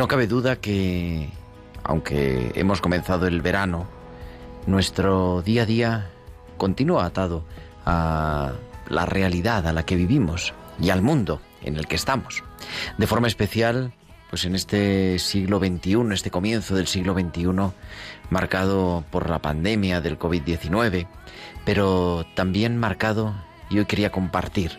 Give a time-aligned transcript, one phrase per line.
[0.00, 1.28] No cabe duda que,
[1.84, 3.86] aunque hemos comenzado el verano,
[4.66, 6.10] nuestro día a día
[6.56, 7.44] continúa atado
[7.84, 8.52] a
[8.88, 12.42] la realidad a la que vivimos y al mundo en el que estamos.
[12.96, 13.92] De forma especial,
[14.30, 17.50] pues en este siglo XXI, este comienzo del siglo XXI,
[18.30, 21.08] marcado por la pandemia del COVID-19,
[21.66, 23.34] pero también marcado,
[23.68, 24.78] y hoy quería compartir,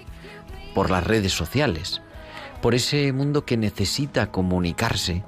[0.73, 2.01] por las redes sociales,
[2.61, 5.23] por ese mundo que necesita comunicarse,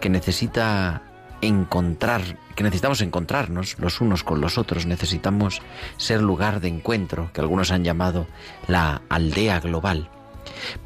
[0.00, 1.02] que necesita
[1.42, 5.60] encontrar, que necesitamos encontrarnos los unos con los otros, necesitamos
[5.96, 8.26] ser lugar de encuentro, que algunos han llamado
[8.66, 10.08] la aldea global.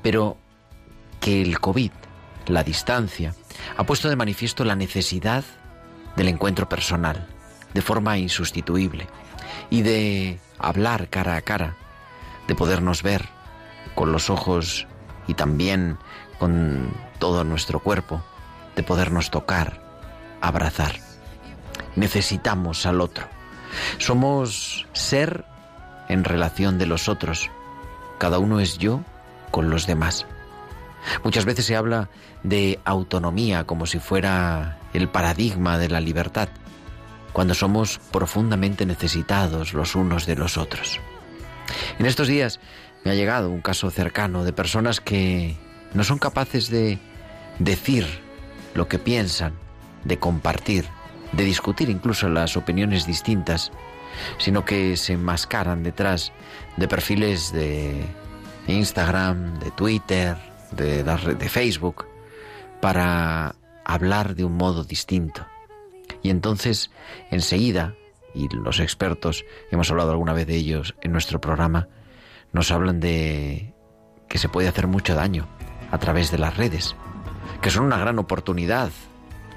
[0.03, 0.37] Pero
[1.21, 1.93] que el COVID,
[2.47, 3.35] la distancia,
[3.77, 5.45] ha puesto de manifiesto la necesidad
[6.17, 7.27] del encuentro personal,
[7.73, 9.07] de forma insustituible,
[9.71, 11.77] y de hablar cara a cara,
[12.47, 13.25] de podernos ver
[13.95, 14.87] con los ojos
[15.27, 15.99] y también
[16.39, 18.23] con todo nuestro cuerpo,
[18.77, 19.83] de podernos tocar,
[20.41, 20.97] abrazar.
[21.97, 23.27] Necesitamos al otro.
[23.99, 25.45] Somos ser
[26.09, 27.51] en relación de los otros.
[28.19, 29.01] Cada uno es yo
[29.51, 30.27] con los demás.
[31.23, 32.09] Muchas veces se habla
[32.43, 36.49] de autonomía como si fuera el paradigma de la libertad,
[37.33, 41.01] cuando somos profundamente necesitados los unos de los otros.
[41.99, 42.61] En estos días
[43.05, 45.57] me ha llegado un caso cercano de personas que
[45.93, 46.99] no son capaces de
[47.59, 48.07] decir
[48.75, 49.53] lo que piensan,
[50.05, 50.87] de compartir,
[51.33, 53.73] de discutir incluso las opiniones distintas,
[54.39, 56.33] sino que se enmascaran detrás
[56.77, 58.05] de perfiles de
[58.67, 60.37] Instagram, de Twitter,
[60.73, 62.07] de, de Facebook,
[62.81, 63.55] para
[63.85, 65.47] hablar de un modo distinto.
[66.23, 66.91] Y entonces,
[67.31, 67.95] enseguida,
[68.35, 71.89] y los expertos, hemos hablado alguna vez de ellos en nuestro programa,
[72.55, 73.75] nos hablan de
[74.29, 75.47] que se puede hacer mucho daño
[75.91, 76.97] a través de las redes,
[77.61, 78.91] que son una gran oportunidad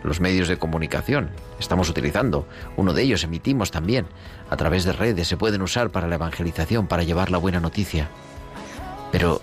[0.03, 1.31] los medios de comunicación.
[1.59, 4.07] Estamos utilizando uno de ellos, emitimos también
[4.49, 8.09] a través de redes, se pueden usar para la evangelización, para llevar la buena noticia,
[9.11, 9.41] pero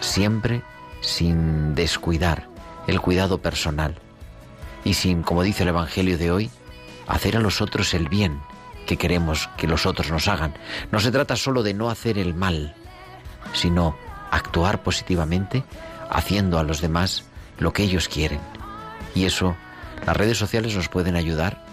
[0.00, 0.62] siempre
[1.00, 2.48] sin descuidar
[2.86, 3.96] el cuidado personal
[4.84, 6.50] y sin, como dice el Evangelio de hoy,
[7.06, 8.40] hacer a los otros el bien
[8.86, 10.54] que queremos que los otros nos hagan.
[10.92, 12.74] No se trata solo de no hacer el mal,
[13.52, 13.96] sino
[14.30, 15.64] actuar positivamente
[16.10, 17.24] haciendo a los demás
[17.58, 18.40] lo que ellos quieren.
[19.14, 19.56] Y eso,
[20.06, 21.64] las redes sociales nos pueden ayudar,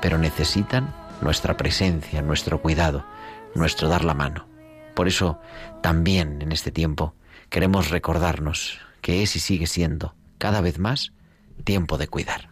[0.00, 3.04] pero necesitan nuestra presencia, nuestro cuidado,
[3.54, 4.46] nuestro dar la mano.
[4.94, 5.40] Por eso,
[5.82, 7.14] también en este tiempo,
[7.50, 11.12] queremos recordarnos que es y sigue siendo, cada vez más,
[11.64, 12.48] tiempo de cuidar.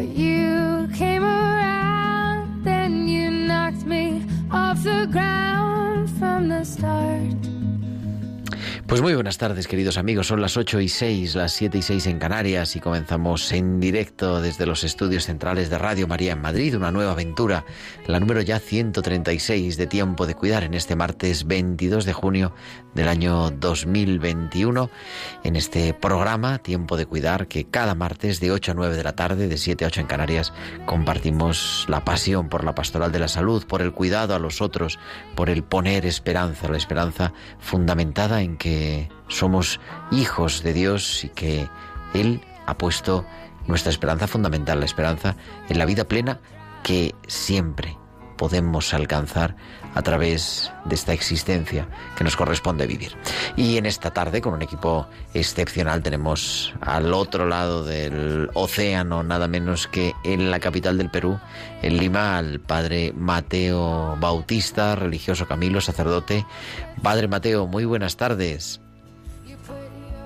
[0.00, 7.49] But you came around, then you knocked me off the ground from the start.
[8.90, 10.26] Pues muy buenas tardes, queridos amigos.
[10.26, 14.42] Son las 8 y 6, las 7 y 6 en Canarias y comenzamos en directo
[14.42, 17.64] desde los estudios centrales de Radio María en Madrid, una nueva aventura,
[18.08, 22.52] la número ya 136 de Tiempo de Cuidar en este martes 22 de junio
[22.92, 24.90] del año 2021,
[25.44, 29.14] en este programa Tiempo de Cuidar que cada martes de 8 a 9 de la
[29.14, 30.52] tarde, de 7 a 8 en Canarias,
[30.86, 34.98] compartimos la pasión por la pastoral de la salud, por el cuidado a los otros,
[35.36, 38.79] por el poner esperanza, la esperanza fundamentada en que
[39.28, 39.80] somos
[40.10, 41.68] hijos de Dios y que
[42.14, 43.24] Él ha puesto
[43.66, 45.36] nuestra esperanza fundamental, la esperanza
[45.68, 46.40] en la vida plena
[46.82, 47.96] que siempre
[48.40, 49.54] podemos alcanzar
[49.94, 53.12] a través de esta existencia que nos corresponde vivir.
[53.54, 59.46] Y en esta tarde, con un equipo excepcional, tenemos al otro lado del océano, nada
[59.46, 61.38] menos que en la capital del Perú,
[61.82, 66.46] en Lima, al padre Mateo Bautista, religioso Camilo, sacerdote.
[67.02, 68.80] Padre Mateo, muy buenas tardes.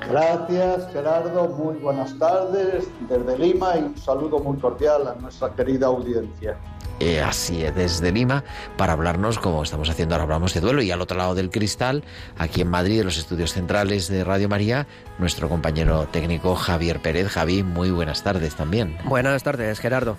[0.08, 1.48] Gracias, Gerardo.
[1.48, 6.56] Muy buenas tardes desde Lima y un saludo muy cordial a nuestra querida audiencia.
[7.00, 8.44] Eh, así es, desde Lima,
[8.76, 10.82] para hablarnos, como estamos haciendo ahora, hablamos de duelo.
[10.82, 12.04] Y al otro lado del cristal,
[12.38, 14.86] aquí en Madrid, en los estudios centrales de Radio María,
[15.18, 17.28] nuestro compañero técnico Javier Pérez.
[17.28, 18.96] Javi, muy buenas tardes también.
[19.04, 20.16] Buenas tardes, Gerardo.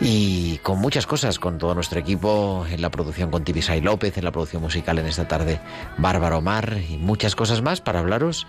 [0.00, 4.24] Y con muchas cosas, con todo nuestro equipo, en la producción con Tibisay López, en
[4.24, 5.60] la producción musical en esta tarde,
[5.98, 8.46] Bárbara Omar, y muchas cosas más para hablaros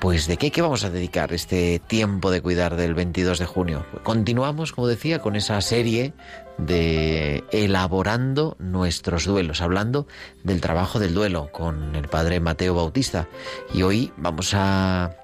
[0.00, 3.86] pues de qué, qué vamos a dedicar este tiempo de cuidar del 22 de junio.
[4.02, 6.12] Continuamos, como decía, con esa serie
[6.58, 10.06] de elaborando nuestros duelos, hablando
[10.42, 13.28] del trabajo del duelo con el padre Mateo Bautista.
[13.72, 15.16] Y hoy vamos a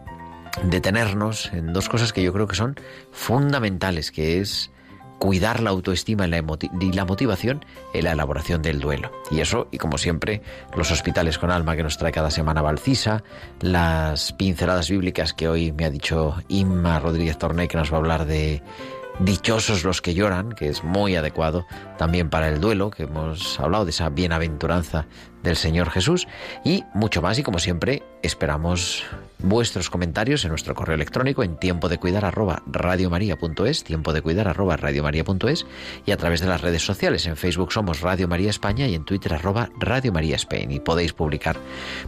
[0.65, 2.77] detenernos en dos cosas que yo creo que son
[3.11, 4.71] fundamentales, que es
[5.23, 6.31] cuidar la autoestima y
[6.93, 7.65] la, motivación
[7.95, 9.13] en la elaboración del duelo.
[9.31, 10.43] Y eso, y como siempre,
[10.77, 13.23] los hospitales con alma que nos trae cada semana Valcisa,
[13.61, 18.01] las pinceladas bíblicas que hoy me ha dicho Inma Rodríguez Torné, que nos va a
[18.01, 18.65] hablar de
[19.21, 21.67] Dichosos los que lloran, que es muy adecuado
[21.99, 25.07] también para el duelo, que hemos hablado de esa bienaventuranza
[25.43, 26.27] del Señor Jesús
[26.65, 29.05] y mucho más y como siempre esperamos
[29.43, 34.49] vuestros comentarios en nuestro correo electrónico en tiempo de cuidar arroba radiomaria.es, tiempo de cuidar
[34.49, 35.67] arroba radiomaria.es
[36.07, 37.27] y a través de las redes sociales.
[37.27, 41.13] En Facebook somos Radio María España y en Twitter arroba Radio María Spain y podéis
[41.13, 41.57] publicar,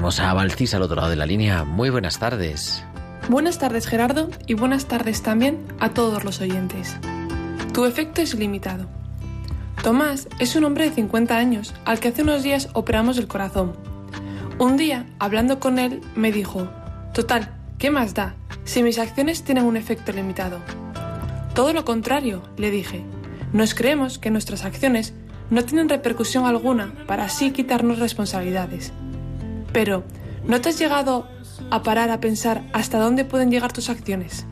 [0.00, 0.30] Tenemos a
[0.76, 1.64] al otro lado de la línea.
[1.64, 2.82] Muy buenas tardes.
[3.28, 6.96] Buenas tardes Gerardo y buenas tardes también a todos los oyentes.
[7.74, 8.86] Tu efecto es limitado.
[9.82, 13.74] Tomás es un hombre de 50 años al que hace unos días operamos el corazón.
[14.58, 16.66] Un día, hablando con él, me dijo,
[17.12, 20.60] Total, ¿qué más da si mis acciones tienen un efecto limitado?
[21.54, 23.04] Todo lo contrario, le dije.
[23.52, 25.12] Nos creemos que nuestras acciones
[25.50, 28.94] no tienen repercusión alguna para así quitarnos responsabilidades.
[29.72, 30.04] Pero,
[30.46, 31.28] ¿no te has llegado
[31.70, 34.46] a parar a pensar hasta dónde pueden llegar tus acciones?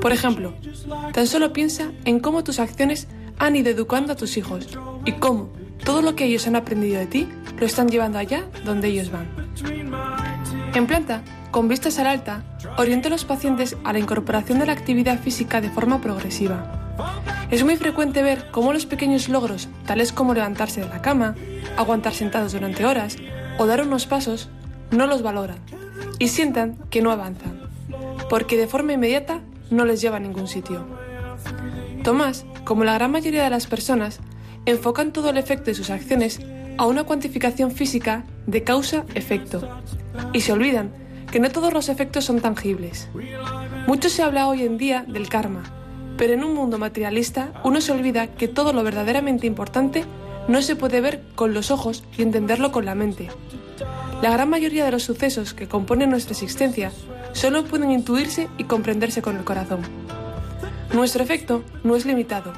[0.00, 0.54] Por ejemplo,
[1.12, 3.08] tan solo piensa en cómo tus acciones
[3.38, 4.66] han ido educando a tus hijos
[5.04, 5.50] y cómo
[5.84, 9.28] todo lo que ellos han aprendido de ti lo están llevando allá donde ellos van.
[10.74, 12.44] En planta, con vistas al alta,
[12.76, 16.94] orienta a los pacientes a la incorporación de la actividad física de forma progresiva.
[17.50, 21.34] Es muy frecuente ver cómo los pequeños logros, tales como levantarse de la cama,
[21.76, 23.16] aguantar sentados durante horas
[23.58, 24.50] o dar unos pasos,
[24.90, 25.58] no los valoran
[26.18, 27.60] y sientan que no avanzan,
[28.28, 29.40] porque de forma inmediata
[29.70, 30.86] no les lleva a ningún sitio.
[32.02, 34.20] Tomás, como la gran mayoría de las personas,
[34.64, 36.40] enfocan todo el efecto de sus acciones
[36.78, 39.68] a una cuantificación física de causa-efecto
[40.32, 40.92] y se olvidan
[41.30, 43.08] que no todos los efectos son tangibles.
[43.86, 45.62] Mucho se habla hoy en día del karma,
[46.16, 50.04] pero en un mundo materialista uno se olvida que todo lo verdaderamente importante
[50.48, 53.28] no se puede ver con los ojos y entenderlo con la mente,
[54.22, 56.92] la gran mayoría de los sucesos que componen nuestra existencia
[57.32, 59.80] solo pueden intuirse y comprenderse con el corazón.
[60.92, 62.52] Nuestro efecto no es limitado,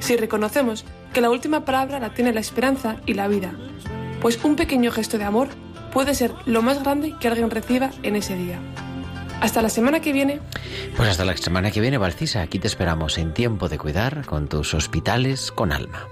[0.00, 3.52] si reconocemos que la última palabra la tiene la esperanza y la vida,
[4.20, 5.48] pues un pequeño gesto de amor
[5.92, 8.58] puede ser lo más grande que alguien reciba en ese día.
[9.40, 10.40] Hasta la semana que viene.
[10.96, 12.42] Pues hasta la semana que viene, Valcisa.
[12.42, 16.08] Aquí te esperamos en tiempo de cuidar con tus hospitales con alma.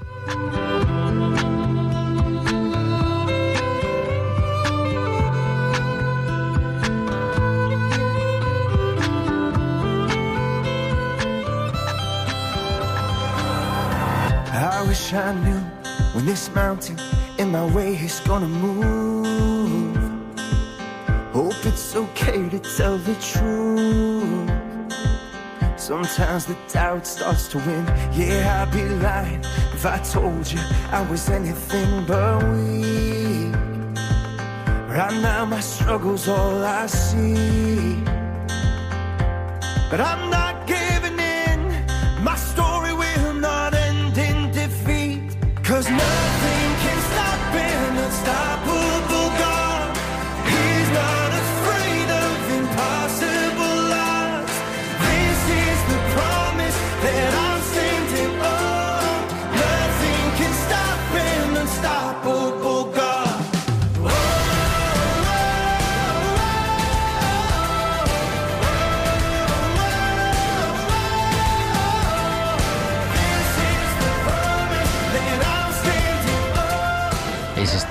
[15.08, 15.60] Wish I knew
[16.12, 16.98] when this mountain
[17.38, 19.96] in my way is gonna move.
[21.32, 24.50] Hope it's okay to tell the truth.
[25.76, 27.86] Sometimes the doubt starts to win.
[28.12, 29.40] Yeah, I'd be lying
[29.72, 30.60] if I told you
[30.90, 33.54] I was anything but weak.
[34.90, 38.02] Right now, my struggle's all I see.
[39.90, 40.47] But I'm not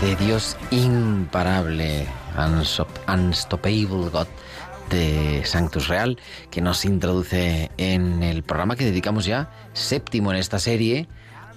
[0.07, 4.27] este Dios imparable, unstop- unstoppable God
[4.89, 6.17] de Sanctus Real,
[6.49, 11.09] que nos introduce en el programa que dedicamos ya séptimo en esta serie,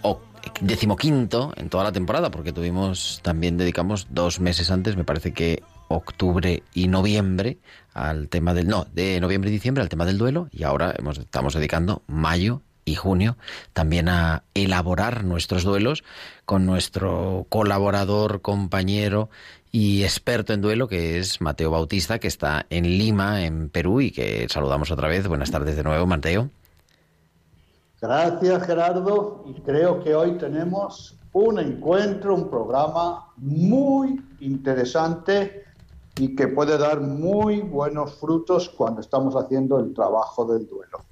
[0.03, 0.21] o
[0.61, 5.63] decimoquinto en toda la temporada, porque tuvimos, también dedicamos dos meses antes, me parece que
[5.87, 7.59] octubre y noviembre
[7.95, 11.55] al tema del no de noviembre y diciembre al tema del duelo y ahora estamos
[11.55, 13.37] dedicando mayo y junio
[13.73, 16.05] también a elaborar nuestros duelos
[16.45, 19.31] con nuestro colaborador, compañero
[19.73, 24.11] y experto en duelo que es Mateo Bautista, que está en Lima, en Perú y
[24.11, 25.29] que saludamos otra vez.
[25.29, 26.51] Buenas tardes de nuevo, Mateo.
[28.01, 35.65] Gracias Gerardo y creo que hoy tenemos un encuentro, un programa muy interesante
[36.17, 41.10] y que puede dar muy buenos frutos cuando estamos haciendo el trabajo del duelo.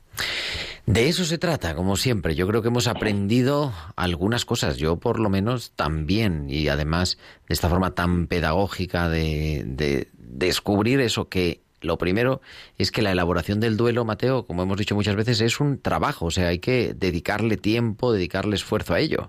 [0.88, 2.34] De eso se trata, como siempre.
[2.34, 7.52] Yo creo que hemos aprendido algunas cosas, yo por lo menos también, y además de
[7.52, 12.40] esta forma tan pedagógica de, de descubrir eso que lo primero
[12.78, 16.24] es que la elaboración del duelo, Mateo, como hemos dicho muchas veces, es un trabajo,
[16.24, 19.28] o sea, hay que dedicarle tiempo, dedicarle esfuerzo a ello.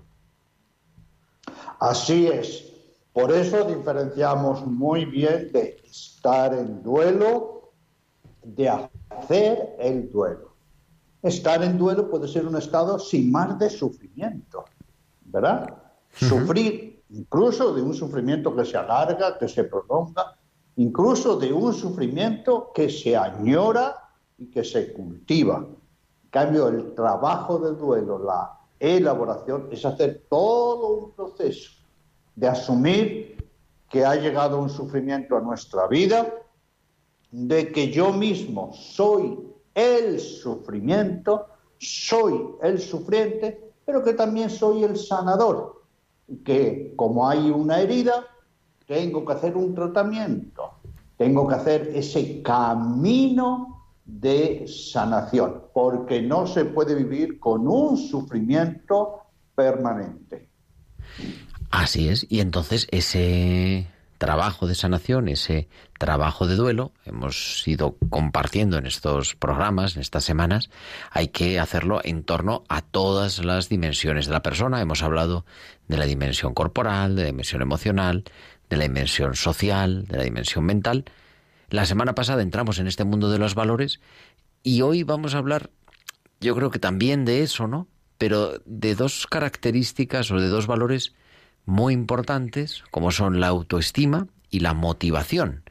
[1.78, 2.72] Así es.
[3.12, 7.70] Por eso diferenciamos muy bien de estar en duelo,
[8.44, 10.49] de hacer el duelo.
[11.22, 14.64] Estar en duelo puede ser un estado sin más de sufrimiento,
[15.26, 15.68] ¿verdad?
[16.12, 20.36] Sufrir, incluso de un sufrimiento que se alarga, que se prolonga,
[20.76, 23.96] incluso de un sufrimiento que se añora
[24.38, 25.58] y que se cultiva.
[25.58, 31.72] En cambio, el trabajo del duelo, la elaboración, es hacer todo un proceso
[32.34, 33.44] de asumir
[33.90, 36.32] que ha llegado un sufrimiento a nuestra vida,
[37.30, 41.46] de que yo mismo soy el sufrimiento,
[41.78, 45.82] soy el sufriente, pero que también soy el sanador,
[46.44, 48.26] que como hay una herida,
[48.86, 50.72] tengo que hacer un tratamiento,
[51.16, 59.20] tengo que hacer ese camino de sanación, porque no se puede vivir con un sufrimiento
[59.54, 60.48] permanente.
[61.70, 63.86] Así es, y entonces ese
[64.20, 65.66] trabajo de sanación, ese
[65.98, 70.68] trabajo de duelo, hemos ido compartiendo en estos programas, en estas semanas,
[71.10, 74.82] hay que hacerlo en torno a todas las dimensiones de la persona.
[74.82, 75.46] Hemos hablado
[75.88, 78.24] de la dimensión corporal, de la dimensión emocional,
[78.68, 81.06] de la dimensión social, de la dimensión mental.
[81.70, 84.00] La semana pasada entramos en este mundo de los valores
[84.62, 85.70] y hoy vamos a hablar,
[86.40, 87.88] yo creo que también de eso, ¿no?
[88.18, 91.14] Pero de dos características o de dos valores
[91.66, 95.62] muy importantes, como son la autoestima y la motivación,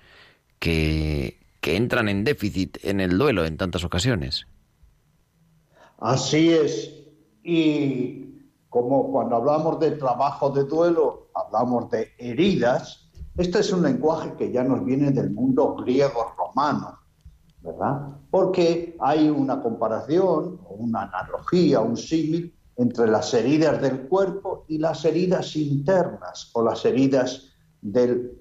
[0.59, 4.47] que, que entran en déficit en el duelo en tantas ocasiones.
[5.99, 6.93] Así es.
[7.43, 8.29] Y
[8.69, 14.51] como cuando hablamos de trabajo de duelo, hablamos de heridas, este es un lenguaje que
[14.51, 16.99] ya nos viene del mundo griego-romano,
[17.61, 18.17] ¿verdad?
[18.29, 25.03] Porque hay una comparación, una analogía, un símil entre las heridas del cuerpo y las
[25.03, 27.49] heridas internas o las heridas
[27.81, 28.31] de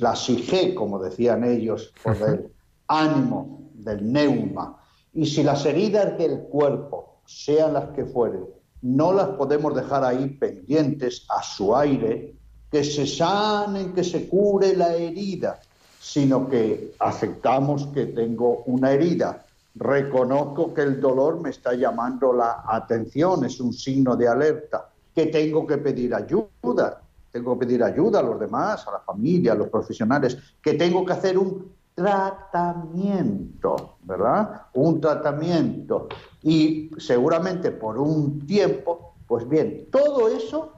[0.00, 2.50] la psique, como decían ellos, o del
[2.88, 4.78] ánimo, del neuma.
[5.12, 8.46] Y si las heridas del cuerpo, sean las que fueren,
[8.80, 12.34] no las podemos dejar ahí pendientes a su aire,
[12.70, 15.60] que se sanen, que se cure la herida,
[16.00, 19.43] sino que aceptamos que tengo una herida,
[19.74, 25.26] reconozco que el dolor me está llamando la atención, es un signo de alerta, que
[25.26, 29.56] tengo que pedir ayuda, tengo que pedir ayuda a los demás, a la familia, a
[29.56, 34.62] los profesionales, que tengo que hacer un tratamiento, ¿verdad?
[34.74, 36.08] Un tratamiento.
[36.42, 40.72] Y seguramente por un tiempo, pues bien, todo eso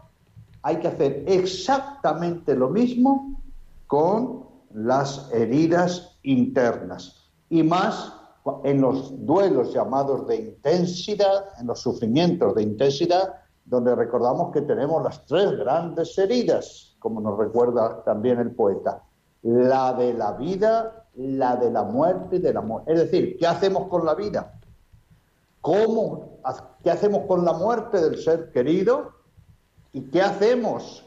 [0.62, 3.40] hay que hacer exactamente lo mismo
[3.86, 8.15] con las heridas internas y más
[8.64, 13.34] en los duelos llamados de intensidad, en los sufrimientos de intensidad,
[13.64, 19.02] donde recordamos que tenemos las tres grandes heridas, como nos recuerda también el poeta,
[19.42, 22.82] la de la vida, la de la muerte y del amor.
[22.86, 24.60] Es decir, ¿qué hacemos con la vida?
[25.60, 26.38] ¿Cómo?
[26.82, 29.12] ¿Qué hacemos con la muerte del ser querido?
[29.92, 31.04] ¿Y qué hacemos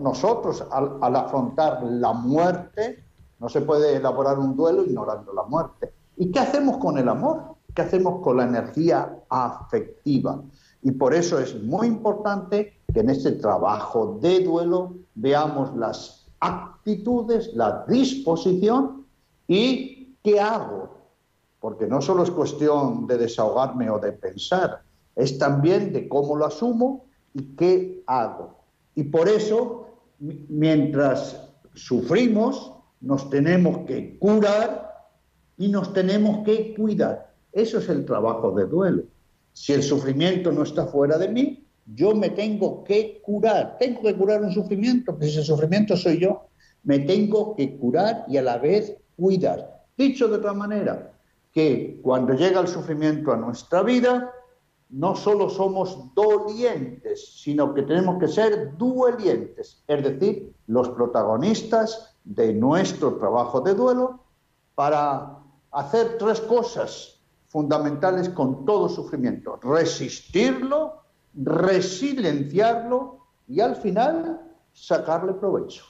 [0.00, 3.04] nosotros al afrontar la muerte?
[3.38, 5.92] No se puede elaborar un duelo ignorando la muerte.
[6.22, 7.56] ¿Y qué hacemos con el amor?
[7.74, 10.40] ¿Qué hacemos con la energía afectiva?
[10.80, 17.52] Y por eso es muy importante que en este trabajo de duelo veamos las actitudes,
[17.54, 19.04] la disposición
[19.48, 20.90] y qué hago.
[21.58, 24.80] Porque no solo es cuestión de desahogarme o de pensar,
[25.16, 28.60] es también de cómo lo asumo y qué hago.
[28.94, 29.88] Y por eso,
[30.20, 34.91] mientras sufrimos, nos tenemos que curar
[35.62, 37.32] y nos tenemos que cuidar.
[37.52, 39.04] Eso es el trabajo de duelo.
[39.52, 43.76] Si el sufrimiento no está fuera de mí, yo me tengo que curar.
[43.78, 46.48] Tengo que curar un sufrimiento, si el sufrimiento soy yo,
[46.82, 49.84] me tengo que curar y a la vez cuidar.
[49.96, 51.12] Dicho de otra manera,
[51.52, 54.32] que cuando llega el sufrimiento a nuestra vida,
[54.90, 62.52] no solo somos dolientes, sino que tenemos que ser duelientes, es decir, los protagonistas de
[62.52, 64.24] nuestro trabajo de duelo
[64.74, 65.41] para
[65.72, 69.58] hacer tres cosas fundamentales con todo sufrimiento.
[69.62, 71.02] Resistirlo,
[71.34, 74.40] resilenciarlo y al final
[74.72, 75.84] sacarle provecho.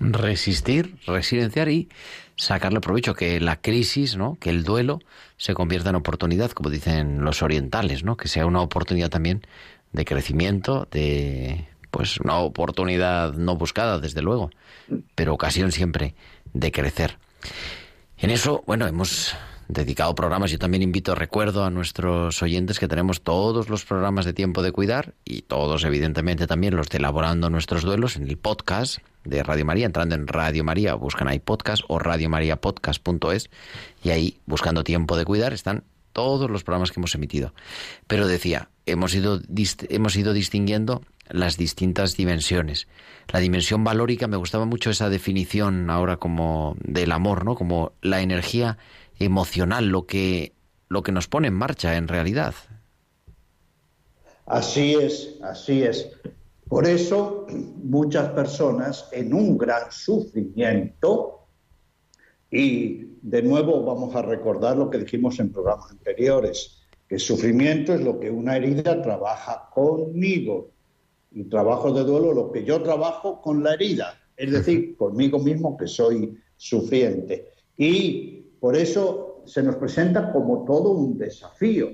[0.00, 1.88] Resistir, resilenciar y
[2.36, 4.36] sacarle provecho, que la crisis, ¿no?
[4.40, 5.00] que el duelo
[5.36, 8.16] se convierta en oportunidad, como dicen los orientales, ¿no?
[8.16, 9.42] que sea una oportunidad también
[9.92, 14.50] de crecimiento, de pues una oportunidad no buscada, desde luego,
[15.14, 16.14] pero ocasión siempre
[16.52, 17.18] de crecer.
[18.20, 19.36] En eso, bueno, hemos
[19.68, 20.50] dedicado programas.
[20.50, 24.72] Yo también invito, recuerdo a nuestros oyentes que tenemos todos los programas de tiempo de
[24.72, 29.64] cuidar y todos, evidentemente, también los de elaborando nuestros duelos en el podcast de Radio
[29.64, 33.50] María, entrando en Radio María, buscan ahí podcast o radiomariapodcast.es
[34.02, 37.54] y ahí, buscando tiempo de cuidar, están todos los programas que hemos emitido.
[38.08, 39.40] Pero decía, hemos ido,
[39.90, 42.88] hemos ido distinguiendo las distintas dimensiones.
[43.32, 47.54] La dimensión valórica, me gustaba mucho esa definición ahora como del amor, ¿no?
[47.54, 48.78] Como la energía
[49.18, 50.52] emocional, lo que,
[50.88, 52.54] lo que nos pone en marcha en realidad.
[54.46, 56.10] Así es, así es.
[56.68, 57.46] Por eso
[57.82, 61.46] muchas personas en un gran sufrimiento,
[62.50, 68.02] y de nuevo vamos a recordar lo que dijimos en programas anteriores, que sufrimiento es
[68.02, 70.70] lo que una herida trabaja conmigo
[71.30, 75.76] y trabajo de duelo lo que yo trabajo con la herida, es decir, conmigo mismo
[75.76, 77.52] que soy sufriente.
[77.76, 81.90] Y por eso se nos presenta como todo un desafío.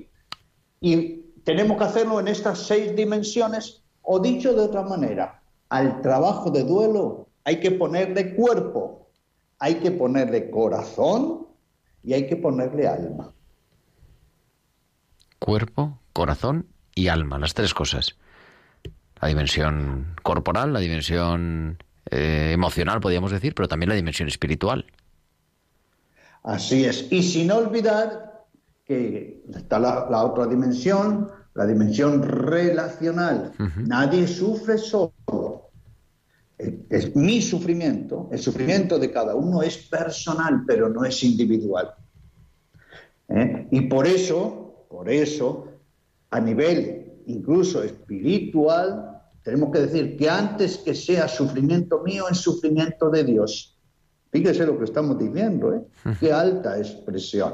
[0.79, 6.51] Y tenemos que hacerlo en estas seis dimensiones, o dicho de otra manera, al trabajo
[6.51, 9.09] de duelo hay que ponerle cuerpo,
[9.59, 11.47] hay que ponerle corazón
[12.03, 13.33] y hay que ponerle alma.
[15.39, 18.15] Cuerpo, corazón y alma, las tres cosas.
[19.25, 21.79] La dimensión corporal, la dimensión
[22.11, 24.85] eh, emocional, podríamos decir, pero también la dimensión espiritual.
[26.43, 27.07] Así es.
[27.09, 28.45] Y sin olvidar
[28.85, 33.53] que está la, otra dimensión, la dimensión relacional.
[33.87, 35.71] Nadie sufre solo.
[36.59, 41.95] Es, mi sufrimiento, el sufrimiento de cada uno es personal, pero no es individual.
[43.29, 43.69] ¿Eh?
[43.71, 45.67] Y por eso, por eso,
[46.29, 49.14] a nivel incluso espiritual,
[49.45, 53.77] tenemos que decir que antes que sea sufrimiento mío, es sufrimiento de Dios.
[54.31, 55.81] Fíjese lo que estamos diciendo, ¿eh?
[56.19, 57.53] Qué alta expresión.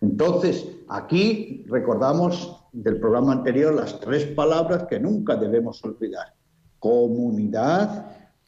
[0.00, 6.32] Entonces, aquí recordamos del programa anterior las tres palabras que nunca debemos olvidar.
[6.78, 8.06] Comunidad,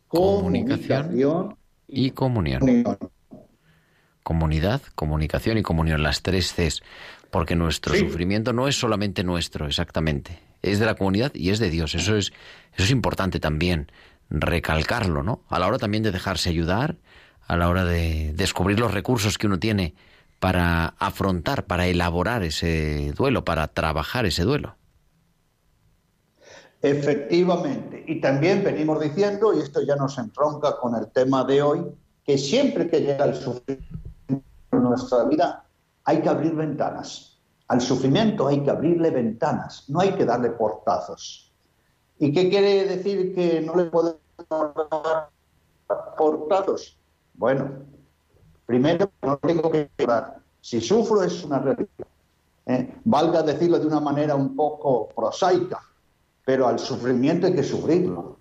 [0.08, 2.84] comunicación, y comunión.
[4.22, 6.82] Comunidad, comunicación y comunión, las tres Cs,
[7.30, 11.70] porque nuestro sufrimiento no es solamente nuestro, exactamente, es de la comunidad y es de
[11.70, 11.94] Dios.
[11.94, 12.32] Eso es,
[12.74, 13.90] eso es importante también
[14.30, 15.42] recalcarlo, ¿no?
[15.48, 16.96] A la hora también de dejarse ayudar,
[17.46, 19.94] a la hora de descubrir los recursos que uno tiene
[20.38, 24.76] para afrontar, para elaborar ese duelo, para trabajar ese duelo.
[26.80, 28.04] Efectivamente.
[28.06, 31.84] Y también venimos diciendo, y esto ya nos entronca con el tema de hoy,
[32.24, 33.98] que siempre que llega el sufrimiento
[34.72, 35.64] en nuestra vida,
[36.08, 37.38] hay que abrir ventanas.
[37.68, 41.52] Al sufrimiento hay que abrirle ventanas, no hay que darle portazos.
[42.18, 44.18] ¿Y qué quiere decir que no le podemos
[44.48, 45.28] dar
[46.16, 46.98] portados?
[47.34, 47.72] Bueno,
[48.64, 50.38] primero no tengo que llorar.
[50.62, 52.06] Si sufro es una realidad.
[52.64, 52.94] ¿eh?
[53.04, 55.78] Valga decirlo de una manera un poco prosaica,
[56.42, 58.38] pero al sufrimiento hay que sufrirlo.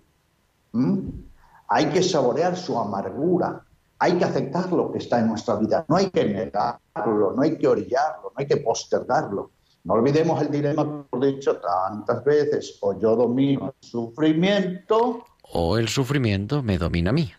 [1.68, 3.62] Hay que saborear su amargura,
[4.00, 7.58] hay que aceptar lo que está en nuestra vida, no hay que negarlo, no hay
[7.58, 9.50] que orillarlo, no hay que postergarlo.
[9.84, 15.78] No olvidemos el dilema que hemos dicho tantas veces, o yo domino el sufrimiento, O
[15.78, 17.30] el sufrimiento me domina a mí.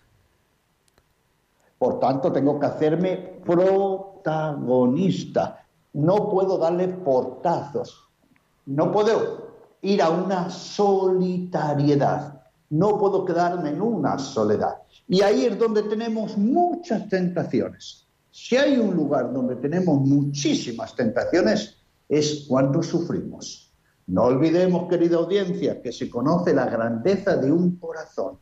[1.78, 5.66] por tanto tengo que hacerme protagonista.
[5.94, 8.08] No puedo darle portazos,
[8.66, 9.50] no puedo
[9.82, 14.79] ir a una solitariedad, no puedo quedarme en una soledad.
[15.08, 18.08] Y ahí es donde tenemos muchas tentaciones.
[18.32, 23.74] Si hay un lugar donde tenemos muchísimas tentaciones, es cuando sufrimos.
[24.08, 28.40] No olvidemos, querida audiencia, que se conoce la grandeza de un corazón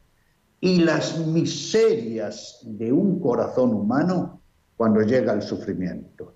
[0.61, 4.41] y las miserias de un corazón humano
[4.75, 6.35] cuando llega el sufrimiento.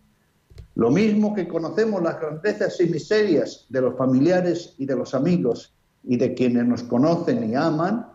[0.75, 5.73] Lo mismo que conocemos las grandezas y miserias de los familiares y de los amigos
[6.03, 8.07] y de quienes nos conocen y aman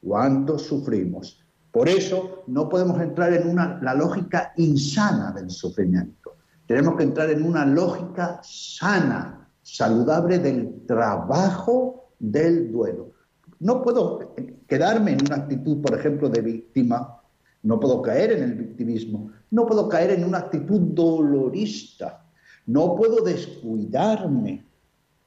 [0.00, 1.41] cuando sufrimos.
[1.72, 6.36] Por eso no podemos entrar en una, la lógica insana del sufrimiento.
[6.66, 13.12] Tenemos que entrar en una lógica sana, saludable del trabajo del duelo.
[13.58, 14.34] No puedo
[14.66, 17.20] quedarme en una actitud, por ejemplo, de víctima,
[17.62, 22.24] no puedo caer en el victimismo, no puedo caer en una actitud dolorista,
[22.66, 24.66] no puedo descuidarme.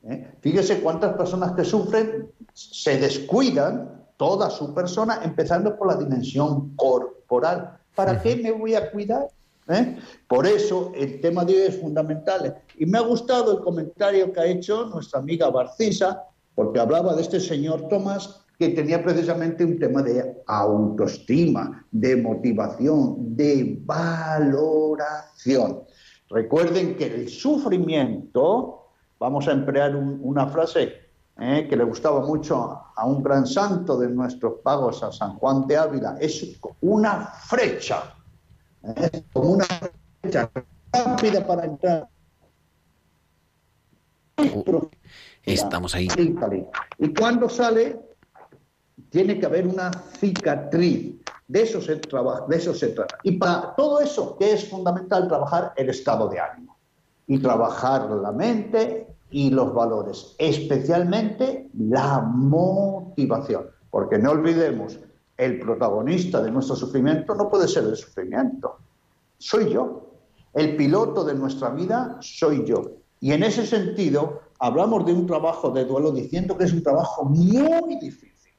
[0.03, 0.31] ¿eh?
[0.41, 7.77] Fíjese cuántas personas que sufren se descuidan toda su persona, empezando por la dimensión corporal.
[7.95, 9.27] ¿Para qué me voy a cuidar?
[9.67, 9.97] ¿Eh?
[10.27, 12.55] Por eso el tema de hoy es fundamental.
[12.77, 16.23] Y me ha gustado el comentario que ha hecho nuestra amiga Barcisa,
[16.53, 23.35] porque hablaba de este señor Tomás que tenía precisamente un tema de autoestima, de motivación,
[23.35, 25.81] de valoración.
[26.29, 28.85] Recuerden que el sufrimiento,
[29.19, 30.93] vamos a emplear un- una frase
[31.37, 35.67] eh, que le gustaba mucho a un gran santo de nuestros pagos, a San Juan
[35.67, 38.15] de Ávila, es una flecha,
[38.83, 39.23] ¿eh?
[39.33, 39.65] como una
[40.21, 40.49] flecha
[40.93, 42.07] rápida para entrar.
[45.43, 46.07] Estamos ahí.
[46.97, 47.99] Y cuando sale,
[49.09, 51.15] tiene que haber una cicatriz.
[51.47, 53.17] De eso se trabaja, de eso se trata.
[53.23, 56.77] Y para todo eso, que es fundamental trabajar el estado de ánimo
[57.27, 64.97] y trabajar la mente y los valores, especialmente la motivación, porque no olvidemos,
[65.35, 68.77] el protagonista de nuestro sufrimiento no puede ser el sufrimiento,
[69.37, 70.09] soy yo.
[70.53, 72.81] El piloto de nuestra vida soy yo.
[73.19, 77.25] Y en ese sentido, hablamos de un trabajo de duelo diciendo que es un trabajo
[77.25, 78.53] muy difícil.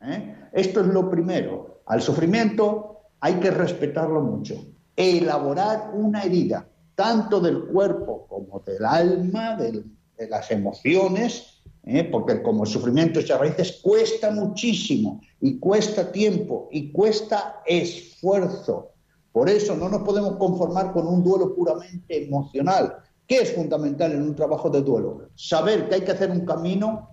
[0.00, 0.48] ¿eh?
[0.54, 1.82] Esto es lo primero.
[1.84, 4.54] Al sufrimiento hay que respetarlo mucho.
[4.96, 12.04] Elaborar una herida, tanto del cuerpo como del alma, del- las emociones, ¿eh?
[12.04, 18.92] porque como el sufrimiento echa raíces, cuesta muchísimo y cuesta tiempo y cuesta esfuerzo.
[19.30, 22.96] Por eso no nos podemos conformar con un duelo puramente emocional.
[23.26, 25.28] ¿Qué es fundamental en un trabajo de duelo?
[25.34, 27.10] Saber que hay que hacer un camino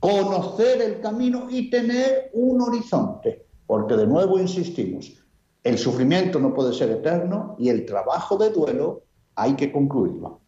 [0.00, 5.12] conocer el camino y tener un horizonte, porque de nuevo insistimos,
[5.64, 9.02] el sufrimiento no puede ser eterno y el trabajo de duelo
[9.34, 10.40] hay que concluirlo.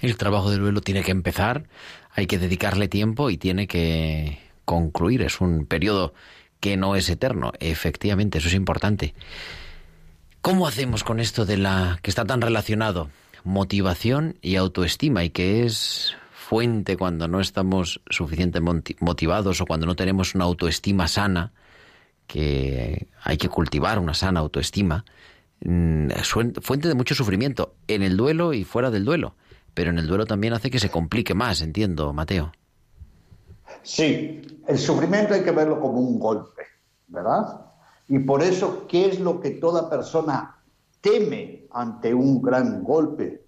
[0.00, 1.64] El trabajo del duelo tiene que empezar,
[2.10, 5.22] hay que dedicarle tiempo y tiene que concluir.
[5.22, 6.14] Es un periodo
[6.60, 7.52] que no es eterno.
[7.60, 9.14] Efectivamente, eso es importante.
[10.40, 13.10] ¿Cómo hacemos con esto de la que está tan relacionado?
[13.44, 19.96] Motivación y autoestima y que es fuente cuando no estamos suficientemente motivados o cuando no
[19.96, 21.52] tenemos una autoestima sana,
[22.26, 25.04] que hay que cultivar una sana autoestima,
[25.64, 26.08] mm,
[26.60, 29.34] fuente de mucho sufrimiento en el duelo y fuera del duelo.
[29.74, 32.52] Pero en el duelo también hace que se complique más, entiendo, Mateo.
[33.82, 36.62] Sí, el sufrimiento hay que verlo como un golpe,
[37.08, 37.66] ¿verdad?
[38.08, 40.56] Y por eso, ¿qué es lo que toda persona
[41.00, 43.46] teme ante un gran golpe,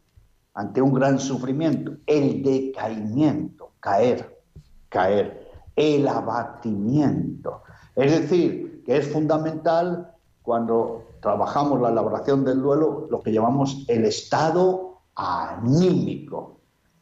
[0.54, 1.92] ante un gran sufrimiento?
[2.06, 4.42] El decaimiento, caer,
[4.88, 7.62] caer, el abatimiento.
[7.94, 14.04] Es decir, que es fundamental cuando trabajamos la elaboración del duelo lo que llamamos el
[14.04, 16.60] estado anímico.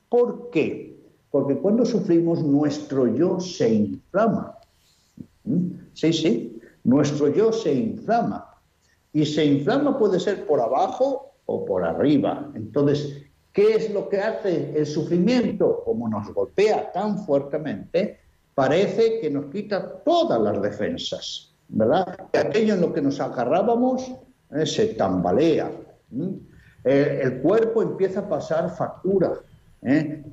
[0.09, 1.01] ¿Por qué?
[1.31, 4.59] Porque cuando sufrimos nuestro yo se inflama.
[5.45, 5.71] ¿Mm?
[5.95, 8.49] Sí, sí, nuestro yo se inflama.
[9.13, 12.51] Y se inflama puede ser por abajo o por arriba.
[12.55, 13.23] Entonces,
[13.53, 15.83] ¿qué es lo que hace el sufrimiento?
[15.85, 18.19] Como nos golpea tan fuertemente,
[18.55, 22.29] parece que nos quita todas las defensas, ¿verdad?
[22.33, 24.13] Y aquello en lo que nos agarrábamos
[24.55, 25.71] eh, se tambalea.
[26.13, 26.52] ¿m?
[26.85, 29.35] El cuerpo empieza a pasar factura.
[29.83, 30.25] ¿eh?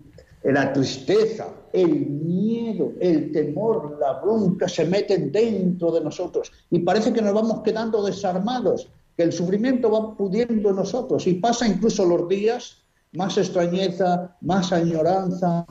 [0.43, 7.13] La tristeza, el miedo, el temor, la bronca se meten dentro de nosotros y parece
[7.13, 12.05] que nos vamos quedando desarmados, que el sufrimiento va pudiendo en nosotros y pasa incluso
[12.05, 12.77] los días,
[13.11, 15.65] más extrañeza, más añoranza,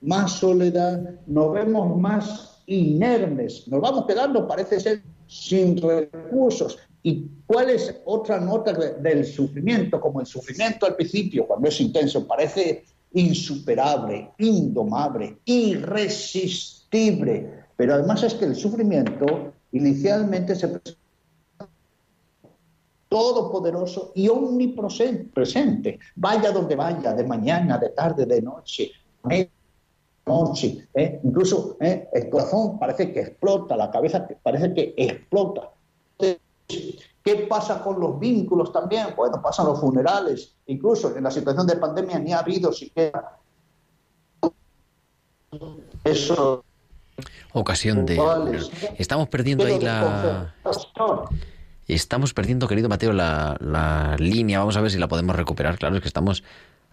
[0.00, 6.78] más soledad, nos vemos más inermes, nos vamos quedando, parece ser, sin recursos.
[7.02, 10.00] ¿Y cuál es otra nota de- del sufrimiento?
[10.00, 17.64] Como el sufrimiento al principio, cuando es intenso, parece insuperable, indomable, irresistible.
[17.76, 20.98] Pero además es que el sufrimiento inicialmente se presenta
[23.08, 25.98] todopoderoso y omnipresente.
[26.16, 28.90] Vaya donde vaya, de mañana, de tarde, de noche,
[29.24, 29.50] de
[30.26, 30.88] noche.
[30.94, 31.20] ¿eh?
[31.24, 32.08] Incluso ¿eh?
[32.12, 35.70] el corazón parece que explota, la cabeza parece que explota.
[36.68, 39.08] ¿Qué pasa con los vínculos también?
[39.16, 43.36] Bueno, pasan los funerales, incluso en la situación de pandemia ni ha habido siquiera
[46.04, 46.64] eso.
[47.52, 48.20] Ocasión de...
[48.98, 50.54] Estamos perdiendo ahí la...
[51.86, 54.58] Estamos perdiendo, querido Mateo, la, la línea.
[54.58, 55.78] Vamos a ver si la podemos recuperar.
[55.78, 56.44] Claro, es que estamos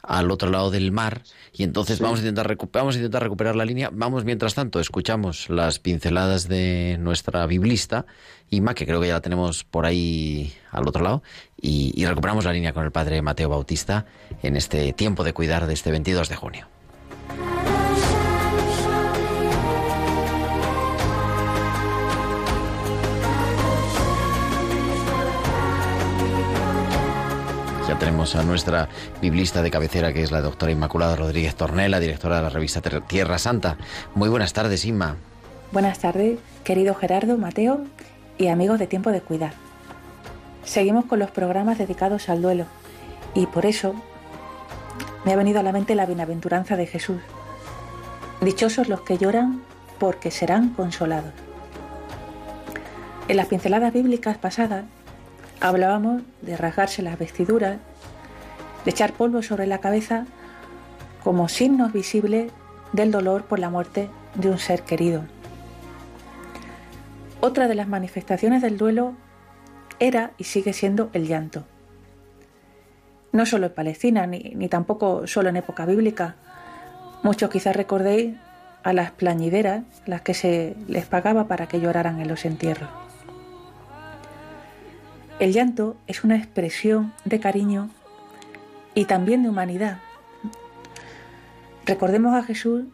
[0.07, 3.55] al otro lado del mar y entonces vamos, a intentar recu- vamos a intentar recuperar
[3.55, 3.89] la línea.
[3.91, 8.05] Vamos, mientras tanto, escuchamos las pinceladas de nuestra biblista,
[8.49, 11.23] Ima, que creo que ya la tenemos por ahí al otro lado,
[11.59, 14.05] y, y recuperamos la línea con el padre Mateo Bautista
[14.43, 16.67] en este tiempo de cuidar de este 22 de junio.
[28.33, 28.89] A nuestra
[29.21, 33.37] biblista de cabecera, que es la doctora Inmaculada Rodríguez Tornela, directora de la revista Tierra
[33.37, 33.77] Santa.
[34.15, 35.17] Muy buenas tardes, Inma.
[35.71, 37.83] Buenas tardes, querido Gerardo, Mateo
[38.39, 39.53] y amigos de Tiempo de Cuidar.
[40.63, 42.65] Seguimos con los programas dedicados al duelo
[43.35, 43.93] y por eso
[45.23, 47.21] me ha venido a la mente la bienaventuranza de Jesús.
[48.41, 49.61] Dichosos los que lloran
[49.99, 51.33] porque serán consolados.
[53.27, 54.85] En las pinceladas bíblicas pasadas
[55.61, 57.77] hablábamos de rasgarse las vestiduras,
[58.85, 60.25] de echar polvo sobre la cabeza
[61.23, 62.51] como signos visibles
[62.93, 65.23] del dolor por la muerte de un ser querido.
[67.41, 69.13] Otra de las manifestaciones del duelo
[69.99, 71.63] era y sigue siendo el llanto.
[73.31, 76.35] No solo en Palestina, ni, ni tampoco solo en época bíblica.
[77.23, 78.35] Muchos quizás recordéis
[78.83, 82.89] a las plañideras, las que se les pagaba para que lloraran en los entierros.
[85.39, 87.89] El llanto es una expresión de cariño
[88.95, 89.99] y también de humanidad.
[91.85, 92.85] Recordemos a Jesús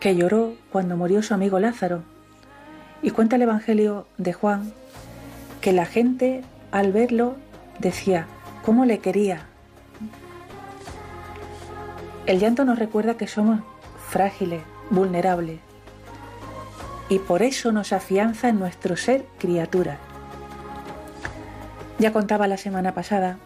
[0.00, 2.02] que lloró cuando murió su amigo Lázaro.
[3.02, 4.72] Y cuenta el Evangelio de Juan
[5.60, 7.36] que la gente al verlo
[7.78, 8.26] decía,
[8.64, 9.46] ¿cómo le quería?
[12.24, 13.60] El llanto nos recuerda que somos
[14.08, 15.60] frágiles, vulnerables.
[17.08, 19.98] Y por eso nos afianza en nuestro ser criatura.
[21.98, 23.38] Ya contaba la semana pasada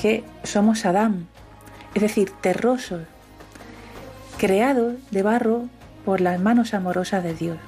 [0.00, 1.26] que somos Adán,
[1.94, 3.02] es decir, terrosos,
[4.38, 5.68] creados de barro
[6.04, 7.58] por las manos amorosas de Dios.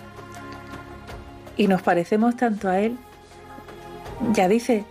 [1.56, 2.98] Y nos parecemos tanto a Él,
[4.32, 4.84] ya dice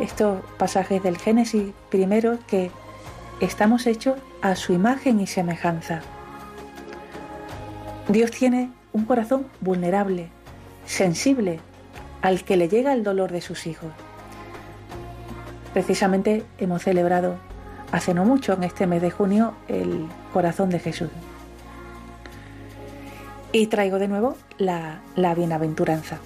[0.00, 2.70] estos pasajes del Génesis primero que
[3.40, 6.00] estamos hechos a su imagen y semejanza.
[8.08, 10.28] Dios tiene un corazón vulnerable,
[10.86, 11.60] sensible,
[12.20, 13.90] al que le llega el dolor de sus hijos.
[15.72, 17.36] Precisamente hemos celebrado
[17.92, 21.10] hace no mucho, en este mes de junio, el corazón de Jesús.
[23.52, 26.18] Y traigo de nuevo la, la bienaventuranza.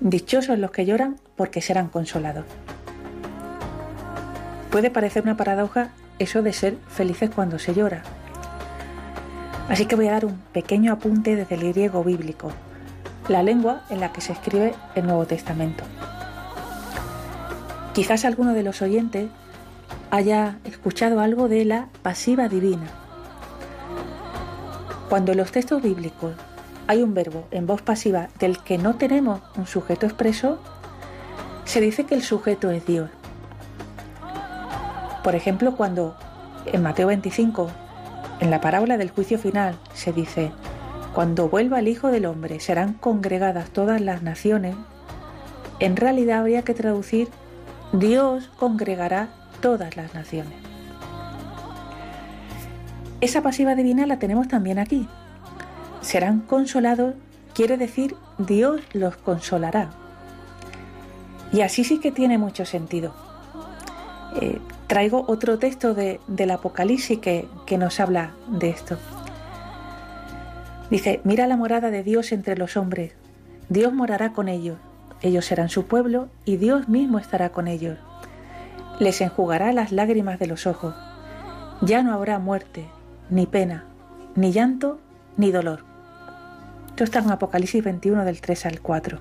[0.00, 2.44] Dichosos los que lloran porque serán consolados.
[4.70, 8.02] Puede parecer una paradoja eso de ser felices cuando se llora.
[9.68, 12.50] Así que voy a dar un pequeño apunte desde el griego bíblico,
[13.28, 15.84] la lengua en la que se escribe el Nuevo Testamento.
[17.94, 19.28] Quizás alguno de los oyentes
[20.10, 22.88] haya escuchado algo de la pasiva divina.
[25.08, 26.34] Cuando en los textos bíblicos
[26.86, 30.58] hay un verbo en voz pasiva del que no tenemos un sujeto expreso,
[31.64, 33.10] se dice que el sujeto es Dios.
[35.22, 36.16] Por ejemplo, cuando
[36.66, 37.70] en Mateo 25,
[38.40, 40.50] en la parábola del juicio final, se dice,
[41.14, 44.74] cuando vuelva el Hijo del Hombre serán congregadas todas las naciones,
[45.78, 47.28] en realidad habría que traducir,
[47.92, 49.28] Dios congregará
[49.60, 50.54] todas las naciones.
[53.20, 55.06] Esa pasiva divina la tenemos también aquí.
[56.00, 57.14] serán consolados
[57.54, 59.90] quiere decir Dios los consolará.
[61.52, 63.14] Y así sí que tiene mucho sentido.
[64.40, 68.96] Eh, traigo otro texto de, del Apocalipsis que, que nos habla de esto.
[70.90, 73.12] Dice, mira la morada de Dios entre los hombres.
[73.68, 74.78] Dios morará con ellos.
[75.22, 77.98] Ellos serán su pueblo y Dios mismo estará con ellos.
[78.98, 80.94] Les enjugará las lágrimas de los ojos.
[81.80, 82.86] Ya no habrá muerte,
[83.30, 83.84] ni pena,
[84.34, 85.00] ni llanto,
[85.36, 85.84] ni dolor.
[86.88, 89.18] Esto está en Apocalipsis 21 del 3 al 4.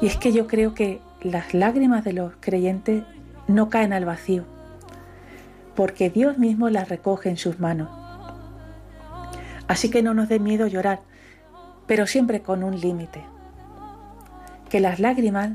[0.00, 3.04] Y es que yo creo que las lágrimas de los creyentes
[3.46, 4.44] no caen al vacío,
[5.76, 7.90] porque Dios mismo las recoge en sus manos.
[9.68, 11.00] Así que no nos dé miedo llorar,
[11.86, 13.22] pero siempre con un límite.
[14.70, 15.50] Que las lágrimas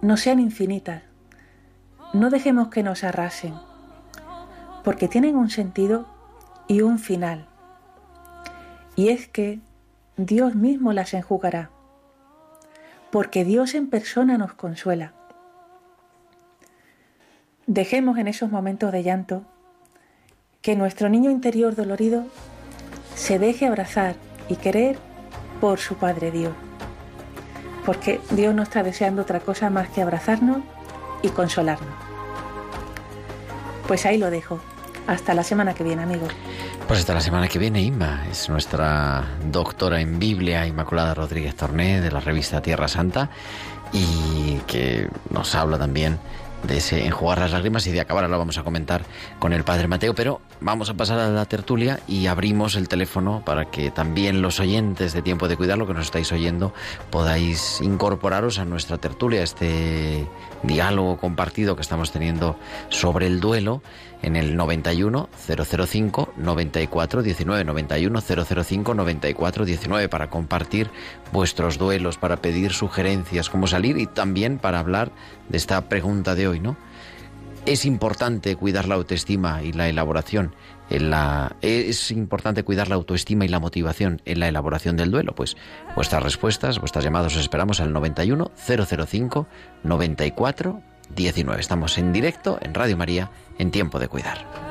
[0.00, 1.02] no sean infinitas.
[2.14, 3.54] No dejemos que nos arrasen,
[4.82, 6.06] porque tienen un sentido
[6.68, 7.46] y un final.
[8.96, 9.60] Y es que
[10.16, 11.70] Dios mismo las enjugará,
[13.10, 15.14] porque Dios en persona nos consuela.
[17.66, 19.44] Dejemos en esos momentos de llanto
[20.62, 22.24] que nuestro niño interior dolorido
[23.14, 24.14] se deje abrazar
[24.48, 24.98] y querer
[25.60, 26.69] por su Padre Dios.
[27.84, 30.58] Porque Dios no está deseando otra cosa más que abrazarnos
[31.22, 31.94] y consolarnos.
[33.86, 34.60] Pues ahí lo dejo.
[35.06, 36.32] Hasta la semana que viene, amigos.
[36.86, 38.26] Pues hasta la semana que viene, Inma.
[38.30, 43.30] Es nuestra doctora en Biblia, Inmaculada Rodríguez Torné, de la revista Tierra Santa,
[43.92, 46.18] y que nos habla también
[46.62, 49.02] de ese enjugar las lágrimas y de acabar ahora vamos a comentar
[49.38, 53.42] con el padre Mateo, pero vamos a pasar a la tertulia y abrimos el teléfono
[53.44, 56.72] para que también los oyentes de Tiempo de Cuidarlo que nos estáis oyendo
[57.10, 60.26] podáis incorporaros a nuestra tertulia, este
[60.62, 62.56] diálogo compartido que estamos teniendo
[62.88, 63.82] sobre el duelo
[64.22, 65.28] en el 91
[65.76, 70.90] 005 94 19 91 005 94 19 para compartir
[71.32, 75.12] vuestros duelos, para pedir sugerencias, cómo salir y también para hablar
[75.48, 76.76] de esta pregunta de hoy, ¿no?
[77.66, 80.54] Es importante cuidar la autoestima y la elaboración
[80.88, 85.34] en la es importante cuidar la autoestima y la motivación en la elaboración del duelo,
[85.34, 85.56] pues
[85.94, 89.46] vuestras respuestas, vuestras llamadas os esperamos al 91 005
[89.84, 90.82] 94
[91.14, 91.60] 19.
[91.60, 94.69] Estamos en directo en Radio María en tiempo de cuidar.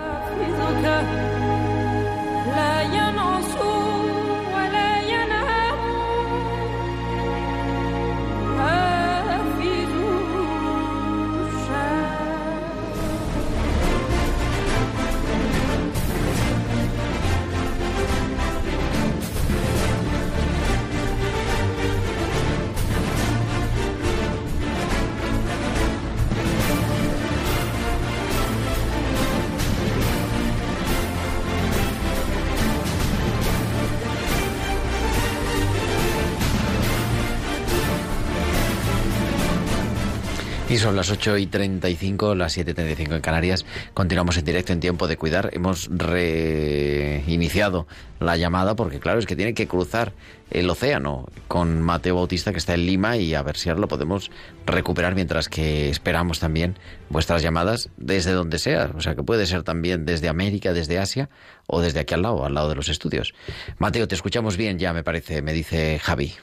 [40.80, 43.66] Son las 8 y 35, las 7 y 35 en Canarias.
[43.94, 45.50] Continuamos en directo en tiempo de cuidar.
[45.54, 47.86] Hemos reiniciado
[48.20, 50.14] la llamada porque, claro, es que tiene que cruzar
[50.52, 53.88] el océano con Mateo Bautista que está en Lima y a ver si ahora lo
[53.88, 54.32] podemos
[54.66, 56.78] recuperar mientras que esperamos también
[57.10, 58.92] vuestras llamadas desde donde sea.
[58.96, 61.30] O sea, que puede ser también desde América, desde Asia
[61.68, 63.34] o desde aquí al lado, al lado de los estudios.
[63.78, 66.34] Mateo, te escuchamos bien ya, me parece, me dice Javi.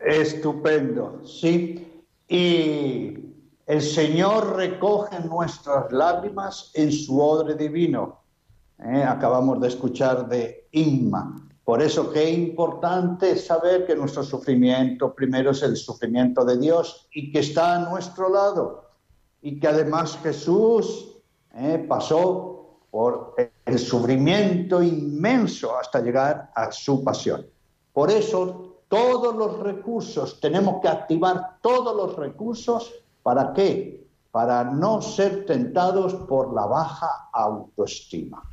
[0.00, 1.93] Estupendo, sí.
[2.28, 3.18] Y
[3.66, 8.20] el Señor recoge nuestras lágrimas en su odre divino.
[8.78, 9.02] ¿eh?
[9.02, 11.48] Acabamos de escuchar de Inma.
[11.64, 17.32] Por eso importante es saber que nuestro sufrimiento primero es el sufrimiento de Dios y
[17.32, 18.90] que está a nuestro lado.
[19.40, 21.16] Y que además Jesús
[21.54, 21.84] ¿eh?
[21.88, 23.34] pasó por
[23.64, 27.46] el sufrimiento inmenso hasta llegar a su pasión.
[27.92, 28.63] Por eso
[28.94, 34.06] todos los recursos, tenemos que activar todos los recursos, ¿para qué?
[34.30, 38.48] Para no ser tentados por la baja autoestima.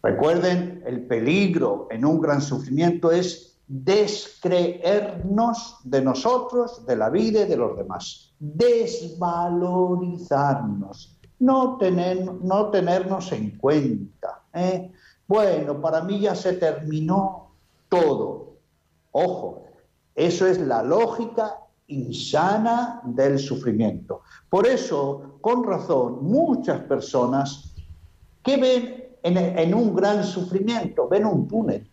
[0.00, 7.48] Recuerden, el peligro en un gran sufrimiento es descreernos de nosotros, de la vida y
[7.48, 14.44] de los demás, desvalorizarnos, no, tener, no tenernos en cuenta.
[14.52, 14.92] ¿eh?
[15.26, 17.56] Bueno, para mí ya se terminó
[17.88, 18.54] todo.
[19.10, 19.63] Ojo,
[20.14, 21.58] eso es la lógica
[21.88, 24.22] insana del sufrimiento.
[24.48, 27.74] Por eso, con razón, muchas personas
[28.42, 31.90] que ven en, un gran sufrimiento, ven un túnel.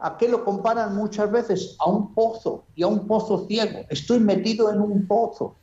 [0.00, 1.76] ¿A qué lo comparan muchas veces?
[1.78, 3.80] A un pozo y a un pozo ciego.
[3.88, 5.56] Estoy metido en un pozo.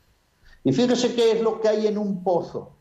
[0.64, 2.72] Y fíjese qué es lo que hay en un pozo.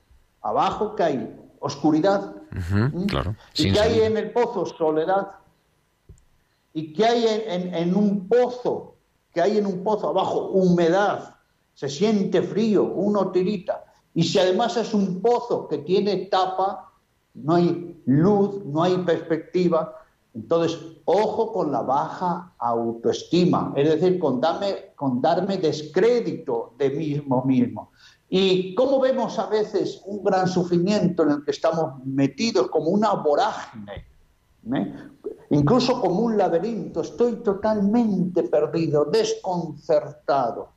[0.42, 3.36] Abajo que hay oscuridad Ujú, claro.
[3.56, 4.66] ¿Y qué hay en el pozo?
[4.66, 5.28] Soledad.
[6.72, 8.96] ¿Y qué hay en, un pozo?
[9.32, 10.48] ¿Qué hay en un pozo abajo?
[10.48, 11.34] Humedad.
[11.74, 13.84] Se siente frío, uno tirita.
[14.14, 16.92] Y si además es un pozo que tiene tapa,
[17.34, 19.96] no hay luz, no hay perspectiva.
[20.34, 27.44] Entonces, ojo con la baja autoestima, es decir, con, darme- con darme descrédito de mismo
[27.44, 27.90] mismo.
[28.28, 33.12] Y cómo vemos a veces un gran sufrimiento en el que estamos metidos como una
[33.14, 34.06] vorágine,
[34.72, 34.94] ¿eh?
[35.50, 40.68] Incluso como un laberinto, estoy totalmente perdido, desconcertado.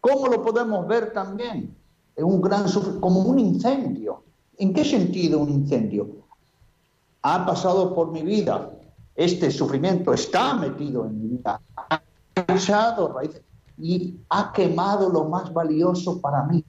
[0.00, 1.74] ¿Cómo lo podemos ver también?
[2.14, 2.66] En un gran
[3.00, 4.22] como un incendio.
[4.58, 6.08] ¿En qué sentido un incendio?
[7.22, 8.70] Ha pasado por mi vida,
[9.14, 12.00] este sufrimiento está metido en mi vida, ha
[12.36, 13.42] echado raíces
[13.78, 16.64] y ha quemado lo más valioso para mí.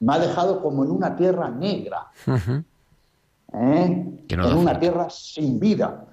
[0.00, 2.10] Me ha dejado como en una tierra negra.
[2.26, 2.64] Ujú.
[3.54, 4.24] ¿eh?
[4.28, 6.06] Que no en una tierra sin vida,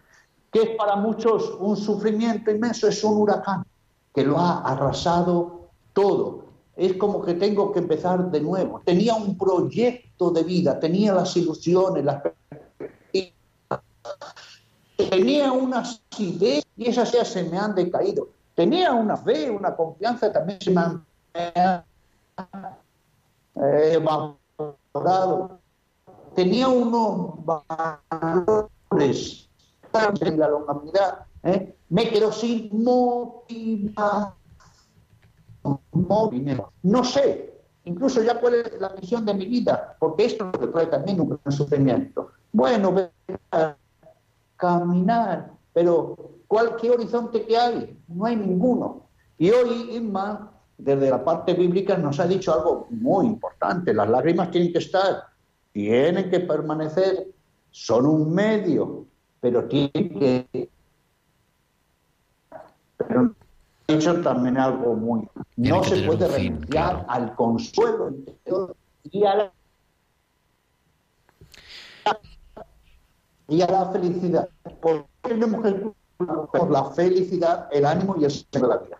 [0.52, 3.66] que es para muchos un sufrimiento inmenso, es un huracán
[4.14, 6.46] que lo ha arrasado todo.
[6.76, 8.82] Es como que tengo que empezar de nuevo.
[8.86, 13.82] Tenía un proyecto de vida, tenía las ilusiones, las perspectivas,
[14.98, 18.30] tenía unas ideas y esas ideas se me han decaído.
[18.56, 21.06] Tenía una fe, una confianza, también se me han
[23.56, 25.60] evaporado
[26.36, 27.34] tenía unos
[28.90, 29.49] valores
[30.22, 31.76] en la longanimidad, ¿eh?
[31.90, 34.34] me quedo sin motivación.
[36.84, 40.88] No sé, incluso ya cuál es la misión de mi vida, porque esto me trae
[40.88, 42.32] también un gran sufrimiento.
[42.52, 42.96] Bueno,
[44.56, 46.16] caminar, pero
[46.48, 47.98] ¿cuál qué horizonte que hay?
[48.08, 49.08] No hay ninguno.
[49.38, 53.94] Y hoy Inma, desde la parte bíblica, nos ha dicho algo muy importante.
[53.94, 55.24] Las lágrimas tienen que estar,
[55.72, 57.28] tienen que permanecer,
[57.72, 59.06] son un medio,
[59.42, 60.70] pero tienen que...
[62.98, 63.34] Pero
[63.88, 65.28] ha dicho también algo muy...
[65.56, 67.06] Tiene No se puede fin, renunciar claro.
[67.08, 68.76] al consuelo interior
[69.12, 69.54] y a la
[73.50, 74.48] y a la felicidad.
[74.80, 78.98] ¿Por qué tenemos que por la felicidad, el ánimo y el sentido de la vida?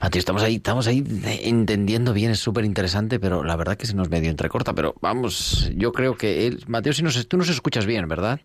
[0.00, 1.04] Mati, estamos ahí, estamos ahí
[1.42, 4.72] entendiendo bien, es súper interesante, pero la verdad que se nos medio entrecorta.
[4.72, 8.40] Pero vamos, yo creo que él, Mateo, si nos, tú nos escuchas bien, ¿verdad?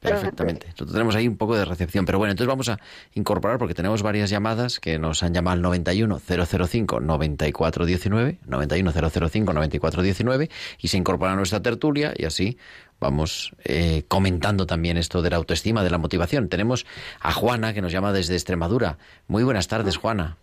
[0.00, 0.66] Perfectamente.
[0.66, 2.04] Nosotros tenemos ahí un poco de recepción.
[2.04, 2.78] Pero bueno, entonces vamos a
[3.14, 9.52] incorporar, porque tenemos varias llamadas que nos han llamado al 91 005 9419, 91 005
[9.52, 12.58] 9419, y se incorpora a nuestra tertulia y así
[13.00, 16.48] vamos eh, comentando también esto de la autoestima, de la motivación.
[16.48, 16.86] Tenemos
[17.20, 18.98] a Juana, que nos llama desde Extremadura.
[19.26, 20.36] Muy buenas tardes, Juana.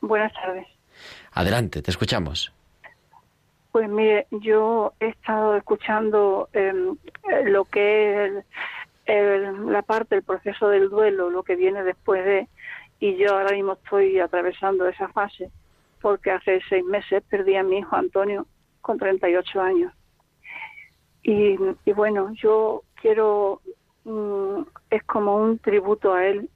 [0.00, 0.66] Buenas tardes.
[1.32, 2.55] Adelante, te escuchamos.
[3.76, 6.72] Pues mire, yo he estado escuchando eh,
[7.30, 8.30] eh, lo que es
[9.04, 9.14] el-
[9.44, 12.48] el- la parte del proceso del duelo, lo que viene después de,
[13.00, 15.50] y yo ahora mismo estoy atravesando esa fase,
[16.00, 18.46] porque hace seis meses perdí a mi hijo Antonio
[18.80, 19.92] con 38 años.
[21.22, 23.60] Y, y bueno, yo quiero,
[24.04, 26.48] mm, es como un tributo a él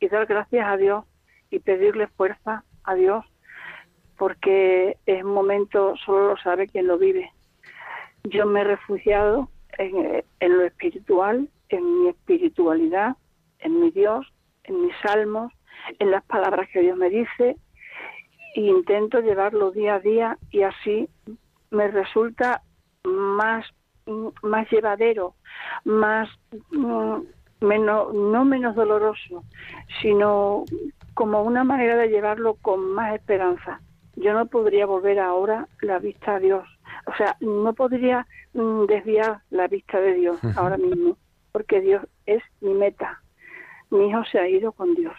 [0.00, 1.04] y dar gracias a Dios
[1.50, 3.24] y pedirle fuerza a Dios
[4.16, 7.32] porque es un momento, solo lo sabe quien lo vive.
[8.24, 9.48] Yo me he refugiado
[9.78, 13.16] en, lo espiritual, en mi espiritualidad,
[13.58, 14.26] en mi Dios,
[14.64, 15.52] en mis salmos,
[15.98, 17.56] en las palabras que Dios me dice,
[18.54, 21.08] e intento llevarlo día a día y así
[21.70, 22.62] me resulta
[23.04, 23.66] más,
[24.42, 25.34] más llevadero,
[25.84, 26.28] más
[26.70, 27.16] mm,
[27.60, 29.42] menos, no menos doloroso,
[30.00, 30.64] sino
[31.14, 33.80] como una manera de llevarlo con más esperanza.
[34.16, 36.64] Yo no podría volver ahora la vista a Dios.
[37.06, 41.16] O sea, no podría mm, desviar la vista de Dios ahora mismo,
[41.52, 43.22] porque Dios es mi meta.
[43.90, 45.16] Mi hijo se ha ido con Dios.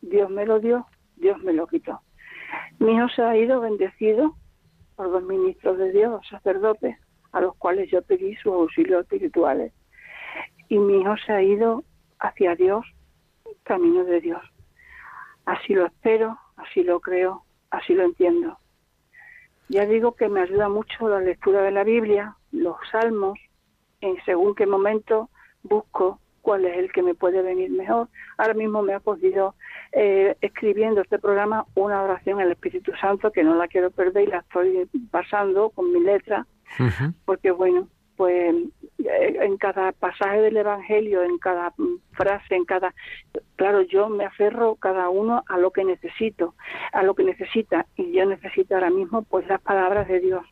[0.00, 0.86] Dios me lo dio,
[1.16, 2.00] Dios me lo quitó.
[2.78, 4.34] Mi hijo se ha ido bendecido
[4.96, 6.96] por dos ministros de Dios, sacerdotes,
[7.32, 9.72] a los cuales yo pedí sus auxilios espirituales.
[10.68, 11.84] Y mi hijo se ha ido
[12.18, 12.84] hacia Dios,
[13.62, 14.42] camino de Dios.
[15.44, 18.58] Así lo espero, así lo creo, así lo entiendo.
[19.68, 23.38] Ya digo que me ayuda mucho la lectura de la Biblia, los salmos,
[24.00, 25.30] en según qué momento
[25.62, 28.08] busco cuál es el que me puede venir mejor.
[28.38, 29.54] Ahora mismo me ha cogido
[29.92, 34.30] eh, escribiendo este programa una oración al Espíritu Santo que no la quiero perder y
[34.30, 36.46] la estoy pasando con mi letra,
[37.24, 37.88] porque bueno,
[38.20, 38.54] pues
[38.98, 42.94] eh, en cada pasaje del Evangelio, en cada mm, frase, en cada...
[43.56, 46.54] Claro, yo me aferro cada uno a lo que necesito,
[46.92, 50.44] a lo que necesita, y yo necesito ahora mismo pues las palabras de Dios.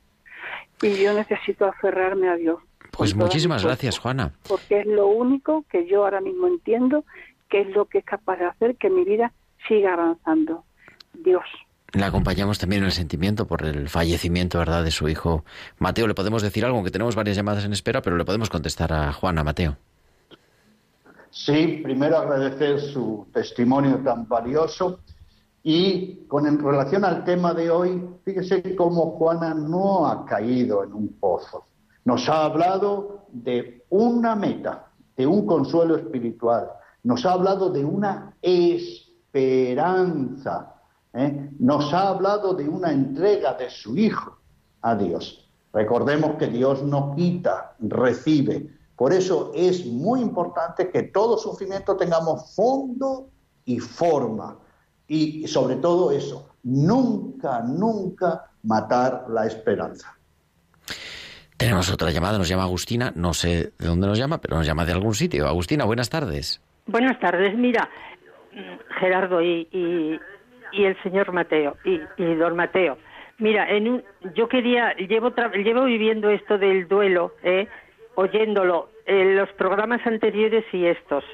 [0.81, 2.59] Y yo necesito aferrarme a Dios.
[2.97, 4.33] Pues muchísimas gracias, Juana.
[4.49, 7.05] Porque es lo único que yo ahora mismo entiendo
[7.51, 9.35] que es lo que es capaz de hacer que mi vida
[9.69, 10.64] siga avanzando.
[11.12, 11.45] Dios.
[11.93, 15.45] Le acompañamos también en el sentimiento por el fallecimiento, ¿verdad?, de su hijo
[15.78, 16.07] Mateo.
[16.07, 19.12] Le podemos decir algo, aunque tenemos varias llamadas en espera, pero le podemos contestar a
[19.12, 19.76] Juana, Mateo.
[21.30, 25.01] Sí, primero agradecer su testimonio tan valioso
[25.62, 31.09] y con relación al tema de hoy, fíjese cómo Juana no ha caído en un
[31.20, 31.64] pozo.
[32.05, 34.86] Nos ha hablado de una meta,
[35.16, 36.70] de un consuelo espiritual.
[37.03, 39.62] Nos ha hablado de una esperanza.
[41.19, 41.51] ¿Eh?
[41.59, 44.39] Nos ha hablado de una entrega de su hijo
[44.83, 45.49] a Dios.
[45.73, 48.69] Recordemos que Dios no quita, recibe.
[48.97, 53.29] Por eso es muy importante que todo sufrimiento tengamos fondo
[53.64, 54.57] y forma.
[55.07, 60.14] Y sobre todo eso, nunca, nunca matar la esperanza.
[61.57, 64.85] Tenemos otra llamada, nos llama Agustina, no sé de dónde nos llama, pero nos llama
[64.85, 65.49] de algún sitio.
[65.49, 66.61] Agustina, buenas tardes.
[66.87, 67.89] Buenas tardes, mira,
[69.01, 70.19] Gerardo y, y,
[70.73, 72.99] y el señor Mateo, y, y don Mateo.
[73.39, 74.05] Mira, en un,
[74.35, 77.69] yo quería, llevo, tra- llevo viviendo esto del duelo, ¿eh?
[78.16, 81.25] oyéndolo en los programas anteriores y estos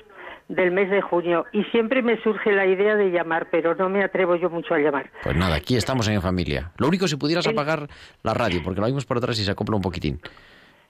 [0.49, 4.05] del mes de junio, y siempre me surge la idea de llamar, pero no me
[4.05, 5.11] atrevo yo mucho a llamar.
[5.23, 6.71] Pues nada, aquí estamos en familia.
[6.77, 7.89] Lo único, si pudieras apagar
[8.23, 10.21] la radio, porque lo oímos por atrás y se acopla un poquitín.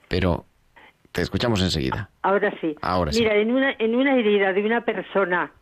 [0.09, 0.45] Pero
[1.12, 2.11] te escuchamos enseguida.
[2.22, 2.74] Ahora sí.
[2.82, 3.20] Ahora sí.
[3.22, 5.53] Mira, en una, en una herida de una persona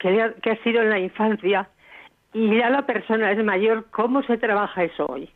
[0.00, 1.68] que, le ha, que ha sido en la infancia
[2.32, 5.30] y ya la persona es mayor, ¿cómo se trabaja eso hoy?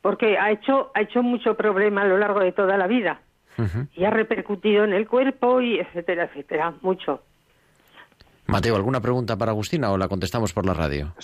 [0.00, 3.20] Porque ha hecho, ha hecho mucho problema a lo largo de toda la vida
[3.94, 7.22] y ha repercutido en el cuerpo y etcétera, etcétera, mucho.
[8.46, 11.14] Mateo, ¿alguna pregunta para Agustina o la contestamos por la radio?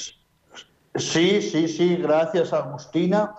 [0.94, 3.34] Sí, sí, sí, gracias Agustina.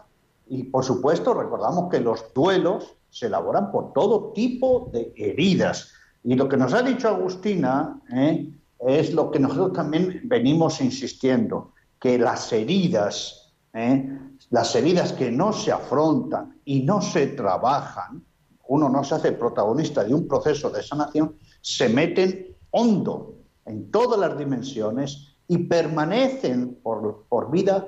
[0.48, 5.94] Y por supuesto, recordamos que los duelos se elaboran por todo tipo de heridas.
[6.24, 8.48] Y lo que nos ha dicho Agustina ¿eh?
[8.88, 14.20] Es lo que nosotros también venimos insistiendo, que las heridas, ¿eh?
[14.50, 18.24] las heridas que no se afrontan y no se trabajan,
[18.68, 24.20] uno no se hace protagonista de un proceso de sanación, se meten hondo en todas
[24.20, 27.88] las dimensiones y permanecen por, por vida,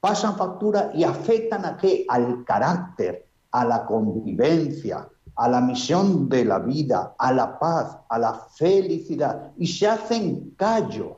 [0.00, 2.04] pasan factura y afectan a qué?
[2.08, 5.08] Al carácter, a la convivencia,
[5.42, 10.54] a la misión de la vida, a la paz, a la felicidad y se hacen
[10.56, 11.16] callo.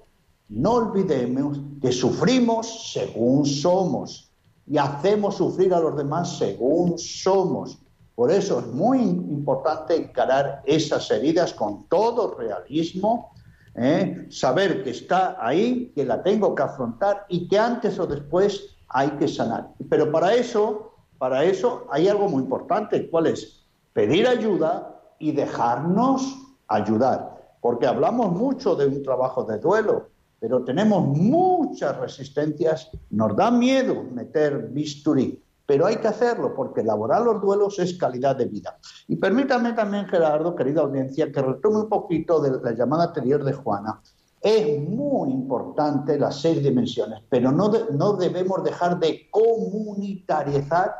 [0.48, 4.32] No olvidemos que sufrimos según somos
[4.66, 7.78] y hacemos sufrir a los demás según somos.
[8.14, 13.30] Por eso es muy importante encarar esas heridas con todo realismo,
[13.74, 14.26] ¿eh?
[14.30, 19.10] saber que está ahí, que la tengo que afrontar y que antes o después hay
[19.18, 19.68] que sanar.
[19.90, 23.63] Pero para eso, para eso hay algo muy importante, ¿cuál es?
[23.94, 26.36] Pedir ayuda y dejarnos
[26.68, 30.08] ayudar, porque hablamos mucho de un trabajo de duelo,
[30.40, 37.22] pero tenemos muchas resistencias, nos da miedo meter bisturí, pero hay que hacerlo porque elaborar
[37.22, 38.76] los duelos es calidad de vida.
[39.08, 43.54] Y permítame también, Gerardo, querida audiencia, que retome un poquito de la llamada anterior de
[43.54, 44.02] Juana.
[44.42, 50.94] Es muy importante las seis dimensiones, pero no, de- no debemos dejar de comunitarizar,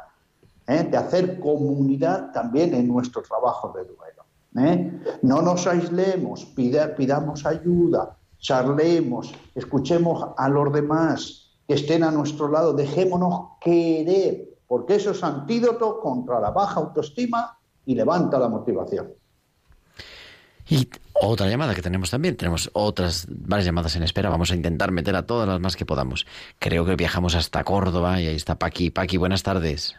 [0.67, 0.85] ¿eh?
[0.85, 4.25] de hacer comunidad también en nuestro trabajo de duelo.
[4.69, 5.19] ¿eh?
[5.23, 12.49] No nos aislemos, pida- pidamos ayuda, charlemos, escuchemos a los demás que estén a nuestro
[12.49, 19.09] lado, dejémonos querer, porque eso es antídoto contra la baja autoestima y levanta la motivación.
[20.69, 20.89] Y
[21.21, 22.37] otra llamada que tenemos también.
[22.37, 24.31] Tenemos otras varias llamadas en espera.
[24.31, 26.27] Vamos a intentar meter a todas las más que podamos.
[26.59, 28.91] Creo que viajamos hasta Córdoba y ahí está Paqui.
[28.91, 29.95] Paqui, buenas tardes.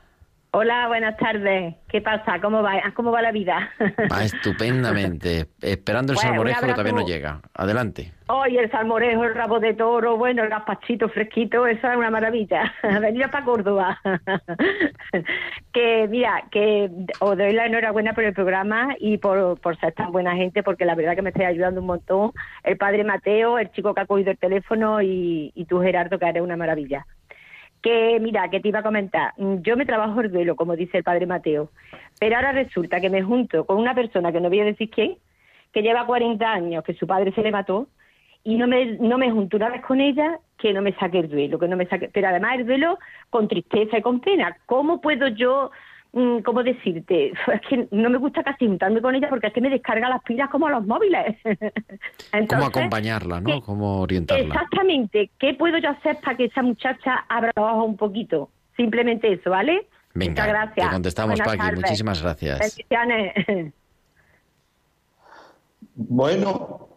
[0.58, 1.76] Hola, buenas tardes.
[1.90, 2.40] ¿Qué pasa?
[2.40, 3.72] ¿Cómo va, cómo va la vida?
[4.10, 5.48] Va estupendamente.
[5.62, 7.42] Esperando el Bueno, salmorejo que todavía no llega.
[7.54, 8.14] Adelante.
[8.28, 12.74] Hoy el salmorejo, el rabo de toro, bueno, el gazpachito fresquito, eso es una maravilla.
[13.02, 14.00] Venir para Córdoba.
[15.74, 16.90] que mira, que
[17.20, 20.86] os doy la enhorabuena por el programa y por, por ser tan buena gente, porque
[20.86, 22.32] la verdad que me estáis ayudando un montón.
[22.64, 26.26] El padre Mateo, el chico que ha cogido el teléfono y, y tú, Gerardo, que
[26.26, 27.06] eres una maravilla.
[27.86, 31.04] Que mira, que te iba a comentar, yo me trabajo el duelo, como dice el
[31.04, 31.70] padre Mateo,
[32.20, 35.18] pero ahora resulta que me junto con una persona que no voy a decir quién,
[35.72, 37.88] que lleva 40 años, que su padre se le mató,
[38.44, 41.30] y no me, no me junto una vez con ella que no me saque el
[41.30, 42.98] duelo, que no me saque, pero además el duelo
[43.30, 44.58] con tristeza y con pena.
[44.66, 45.70] ¿Cómo puedo yo,
[46.44, 47.34] cómo decirte?
[47.54, 50.24] Es que no me gusta casi juntarme con ella porque es que me descarga las
[50.24, 51.36] pilas como a los móviles.
[51.44, 51.60] ¿Cómo
[52.32, 53.46] Entonces, acompañarla, no?
[53.50, 54.46] ¿qué- ¿Cómo orientarla?
[54.46, 55.30] Exactamente.
[55.38, 58.50] ¿Qué puedo yo hacer para que esa muchacha abra los ojos un poquito?
[58.78, 59.88] Simplemente eso, ¿vale?
[60.14, 60.88] Venga, Muchas gracias.
[60.88, 61.58] te contestamos, Buenas Paqui.
[61.60, 61.82] tardes.
[61.82, 62.60] Muchísimas gracias.
[62.60, 63.74] Bendiciones.
[65.96, 66.90] Bueno,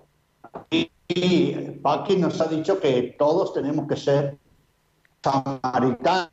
[0.70, 1.52] y
[1.82, 4.36] Paqui nos ha dicho que todos tenemos que ser
[5.22, 6.30] samaritanos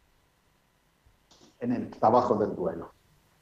[1.65, 2.91] en el trabajo del duelo.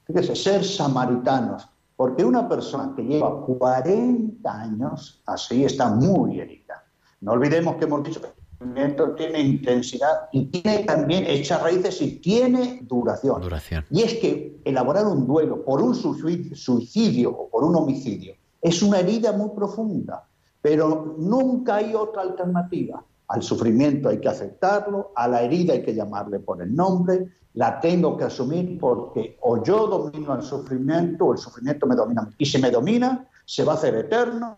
[0.05, 6.83] Fíjese, ser samaritanos, porque una persona que lleva 40 años así está muy herida.
[7.21, 12.01] No olvidemos que hemos dicho que el sufrimiento tiene intensidad y tiene también hechas raíces
[12.01, 13.41] y tiene duración.
[13.41, 13.85] Duración.
[13.89, 18.81] Y es que elaborar un duelo por un sui- suicidio o por un homicidio es
[18.81, 20.25] una herida muy profunda,
[20.61, 23.03] pero nunca hay otra alternativa.
[23.27, 27.79] Al sufrimiento hay que aceptarlo, a la herida hay que llamarle por el nombre, la
[27.79, 32.29] tengo que asumir porque o yo domino el sufrimiento o el sufrimiento me domina.
[32.37, 34.57] Y si me domina, se va a hacer eterno,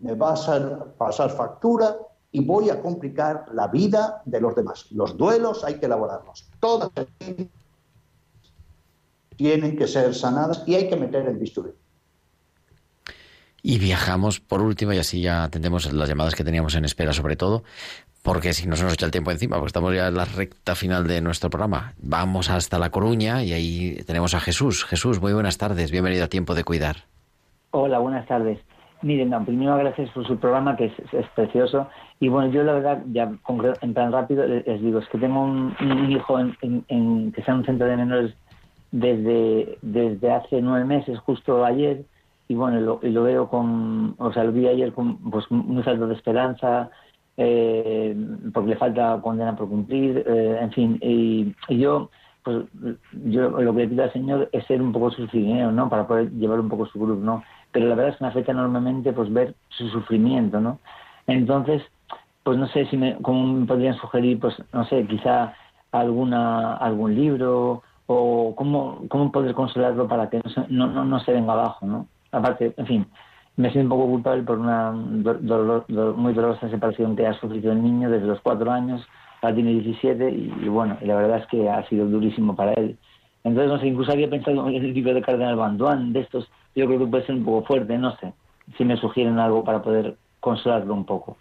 [0.00, 1.96] me va a hacer pasar factura
[2.30, 4.86] y voy a complicar la vida de los demás.
[4.90, 6.48] Los duelos hay que elaborarlos.
[6.60, 6.90] Todas
[9.36, 11.70] tienen que ser sanadas y hay que meter el bisturí.
[13.66, 17.34] Y viajamos por último, y así ya atendemos las llamadas que teníamos en espera, sobre
[17.34, 17.64] todo,
[18.22, 20.74] porque si no se nos echa el tiempo encima, porque estamos ya en la recta
[20.74, 21.94] final de nuestro programa.
[21.96, 24.84] Vamos hasta La Coruña y ahí tenemos a Jesús.
[24.84, 26.96] Jesús, muy buenas tardes, bienvenido a Tiempo de Cuidar.
[27.70, 28.58] Hola, buenas tardes.
[29.00, 31.88] Miren, no, primero gracias por su programa, que es, precioso.
[32.20, 33.32] Y bueno, yo la verdad, ya
[33.80, 35.74] en plan rápido, les digo, es que tengo un,
[36.10, 36.52] hijo en-
[37.32, 38.34] que está en un centro de menores
[38.92, 42.04] desde, desde hace nueve meses, justo ayer,
[42.48, 46.06] y bueno, lo, lo veo con, o sea, lo vi ayer con pues, un salto
[46.06, 46.90] de esperanza,
[47.36, 48.16] eh,
[48.52, 52.10] porque le falta condena por cumplir, eh, en fin, y, yo,
[52.42, 52.64] pues,
[53.24, 55.88] yo lo que le pido al Señor es ser un poco su cirineo, ¿no?
[55.88, 57.42] Para poder llevar un poco su cruz, ¿no?
[57.72, 60.78] Pero la verdad es que me afecta enormemente, pues, ver su sufrimiento, ¿no?
[61.26, 61.82] Entonces,
[62.44, 65.54] pues no sé si me, cómo me podrían sugerir, pues, no sé, quizá
[65.92, 71.20] alguna, algún libro o cómo, cómo poder consolarlo para que no se, no, no, no
[71.20, 72.06] se venga abajo, ¿no?
[72.34, 73.06] Aparte, en fin,
[73.56, 77.38] me siento un poco culpable por una do- dolor- do- muy dolorosa separación que ha
[77.40, 79.06] sufrido el niño desde los cuatro años,
[79.40, 82.72] ahora tiene 17 y, y bueno, y la verdad es que ha sido durísimo para
[82.74, 82.98] él.
[83.44, 86.86] Entonces, no sé, incluso había pensado en el libro de Cardenal Banduán, de estos, yo
[86.86, 88.32] creo que puede ser un poco fuerte, no sé,
[88.76, 91.36] si me sugieren algo para poder consolarlo un poco.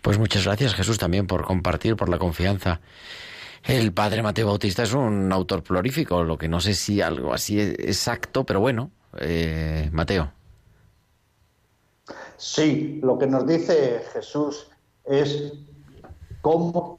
[0.00, 2.80] Pues muchas gracias, Jesús, también por compartir, por la confianza.
[3.64, 7.60] El padre Mateo Bautista es un autor prolífico, lo que no sé si algo así
[7.60, 10.30] es exacto, pero bueno, eh, Mateo.
[12.36, 14.68] Sí, lo que nos dice Jesús
[15.04, 15.52] es
[16.40, 16.98] cómo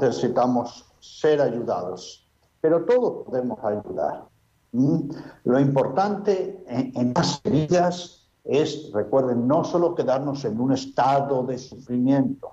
[0.00, 2.28] necesitamos ser ayudados,
[2.60, 4.24] pero todos podemos ayudar.
[4.72, 5.08] ¿m?
[5.44, 11.56] Lo importante en, en las heridas es, recuerden, no solo quedarnos en un estado de
[11.56, 12.50] sufrimiento,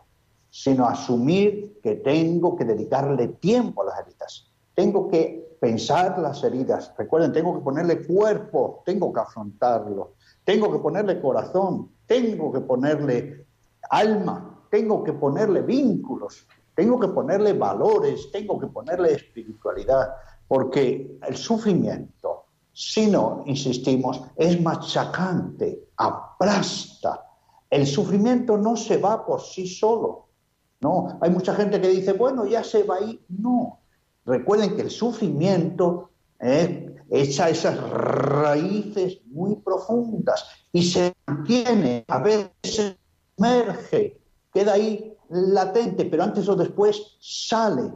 [0.50, 4.48] sino asumir que tengo que dedicarle tiempo a las heridas.
[4.74, 6.92] Tengo que pensar las heridas.
[6.98, 10.16] Recuerden, tengo que ponerle cuerpo, tengo que afrontarlo.
[10.44, 13.46] Tengo que ponerle corazón, tengo que ponerle
[13.92, 20.16] alma, tengo que ponerle vínculos, tengo que ponerle valores, tengo que ponerle espiritualidad,
[20.48, 27.24] porque el sufrimiento, si no insistimos, es machacante, aplasta.
[27.70, 30.26] El sufrimiento no se va por sí solo.
[30.80, 33.24] No, hay mucha gente que dice, bueno, ya se va ahí.
[33.30, 33.81] No.
[34.26, 42.96] Recuerden que el sufrimiento eh, echa esas raíces muy profundas y se mantiene, a veces
[43.38, 44.22] emerge,
[44.54, 47.92] queda ahí latente, pero antes o después sale.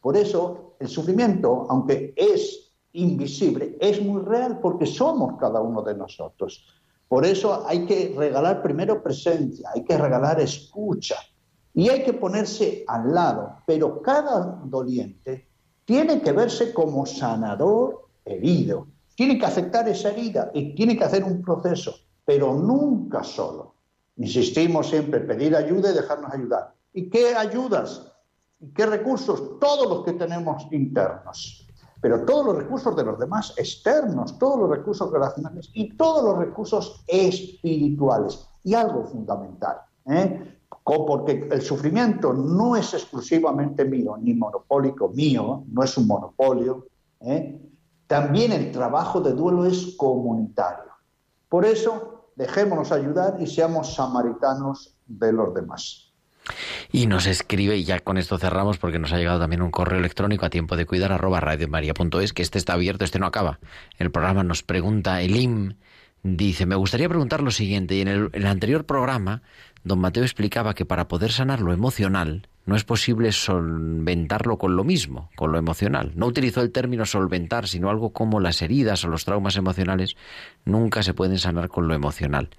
[0.00, 5.94] Por eso el sufrimiento, aunque es invisible, es muy real porque somos cada uno de
[5.94, 6.64] nosotros.
[7.08, 11.16] Por eso hay que regalar primero presencia, hay que regalar escucha
[11.74, 13.56] y hay que ponerse al lado.
[13.66, 15.49] Pero cada doliente
[15.90, 18.86] tiene que verse como sanador herido.
[19.16, 23.74] Tiene que aceptar esa herida y tiene que hacer un proceso, pero nunca solo.
[24.16, 26.74] Insistimos siempre en pedir ayuda y dejarnos ayudar.
[26.92, 28.06] ¿Y qué ayudas?
[28.60, 29.58] ¿Y qué recursos?
[29.58, 31.66] Todos los que tenemos internos,
[32.00, 36.38] pero todos los recursos de los demás externos, todos los recursos relacionales y todos los
[36.38, 38.46] recursos espirituales.
[38.62, 40.59] Y algo fundamental, ¿eh?
[40.90, 46.88] Porque el sufrimiento no es exclusivamente mío, ni monopólico mío, no es un monopolio.
[47.20, 47.60] ¿eh?
[48.08, 50.90] También el trabajo de duelo es comunitario.
[51.48, 56.12] Por eso, dejémonos ayudar y seamos samaritanos de los demás.
[56.90, 60.00] Y nos escribe, y ya con esto cerramos, porque nos ha llegado también un correo
[60.00, 63.60] electrónico a tiempo de cuidar arroba radiomaria.es, que este está abierto, este no acaba.
[63.96, 65.74] El programa nos pregunta, Elim
[66.22, 69.42] dice, me gustaría preguntar lo siguiente, y el, en el anterior programa,
[69.84, 74.84] don Mateo explicaba que para poder sanar lo emocional, no es posible solventarlo con lo
[74.84, 76.12] mismo, con lo emocional.
[76.14, 80.16] No utilizó el término solventar, sino algo como las heridas o los traumas emocionales
[80.64, 82.50] nunca se pueden sanar con lo emocional.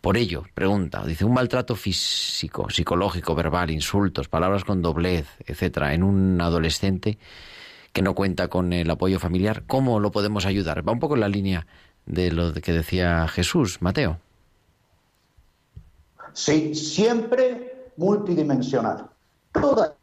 [0.00, 6.02] Por ello, pregunta, dice, un maltrato físico, psicológico, verbal, insultos, palabras con doblez, etcétera, en
[6.02, 7.18] un adolescente
[7.92, 10.86] que no cuenta con el apoyo familiar, ¿cómo lo podemos ayudar?
[10.86, 11.66] Va un poco en la línea
[12.06, 14.18] de lo que decía Jesús, Mateo.
[16.34, 19.08] Sí, siempre multidimensional.
[19.52, 19.96] Toda,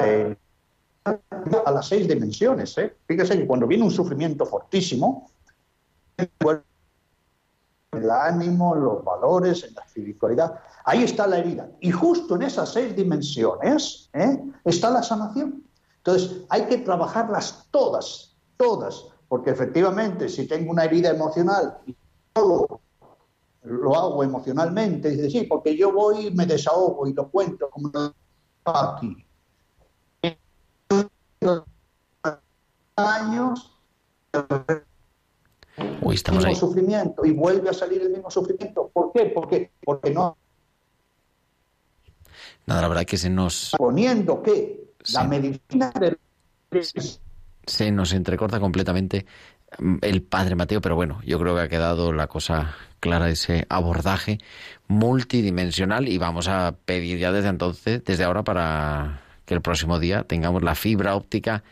[0.00, 0.36] eh,
[1.04, 2.76] a las seis dimensiones.
[2.78, 2.96] ¿eh?
[3.06, 5.30] Fíjese que cuando viene un sufrimiento fortísimo,
[7.92, 11.68] el ánimo, los valores, en la espiritualidad, ahí está la herida.
[11.80, 14.42] Y justo en esas seis dimensiones ¿eh?
[14.64, 15.64] está la sanación.
[15.98, 21.94] Entonces, hay que trabajarlas todas, todas, porque efectivamente, si tengo una herida emocional y
[22.40, 22.80] todo
[23.62, 27.90] lo hago emocionalmente, dice, sí, porque yo voy y me desahogo y lo cuento como
[28.64, 29.26] aquí.
[32.96, 33.76] Años
[36.02, 36.56] Uy, estamos mismo ahí.
[36.56, 38.90] sufrimiento y vuelve a salir el mismo sufrimiento.
[38.92, 39.26] ¿Por qué?
[39.26, 40.36] Porque, porque no
[42.66, 45.28] Nada, la verdad que se nos, poniendo que la Sí.
[45.28, 46.18] medicina del
[47.66, 49.26] se nos entrecorta completamente
[50.02, 54.38] el padre Mateo, pero bueno, yo creo que ha quedado la cosa clara, ese abordaje
[54.88, 60.24] multidimensional y vamos a pedir ya desde entonces, desde ahora, para que el próximo día
[60.24, 61.62] tengamos la fibra óptica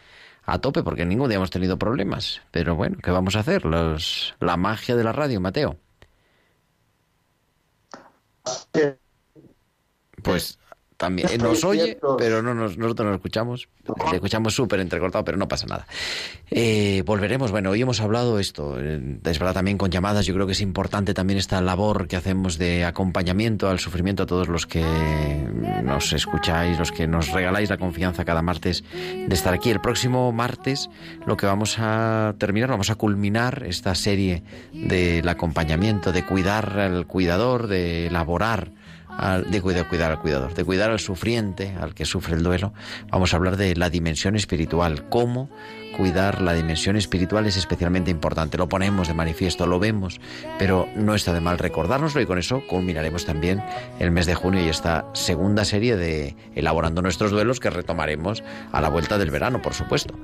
[0.44, 2.40] a tope, porque ningún día hemos tenido problemas.
[2.50, 3.64] Pero bueno, ¿qué vamos a hacer?
[3.66, 5.76] Los, la magia de la radio, Mateo.
[10.22, 10.58] Pues
[10.98, 13.68] también eh, nos oye, pero no nos, nosotros no lo escuchamos.
[14.10, 15.86] Le escuchamos súper entrecortado, pero no pasa nada.
[16.50, 17.52] Eh, volveremos.
[17.52, 18.76] Bueno, hoy hemos hablado esto.
[18.80, 20.26] eh, Es verdad también con llamadas.
[20.26, 24.26] Yo creo que es importante también esta labor que hacemos de acompañamiento al sufrimiento a
[24.26, 24.84] todos los que
[25.84, 29.70] nos escucháis, los que nos regaláis la confianza cada martes de estar aquí.
[29.70, 30.90] El próximo martes
[31.26, 34.42] lo que vamos a terminar, vamos a culminar esta serie
[34.72, 38.72] del acompañamiento, de cuidar al cuidador, de elaborar
[39.48, 42.72] de cuidar, cuidar al cuidador, de cuidar al sufriente, al que sufre el duelo.
[43.10, 45.50] Vamos a hablar de la dimensión espiritual, cómo
[45.96, 48.56] cuidar la dimensión espiritual es especialmente importante.
[48.56, 50.20] Lo ponemos de manifiesto, lo vemos,
[50.58, 53.62] pero no está de mal recordárnoslo y con eso culminaremos también
[53.98, 58.80] el mes de junio y esta segunda serie de Elaborando nuestros duelos que retomaremos a
[58.80, 60.14] la vuelta del verano, por supuesto.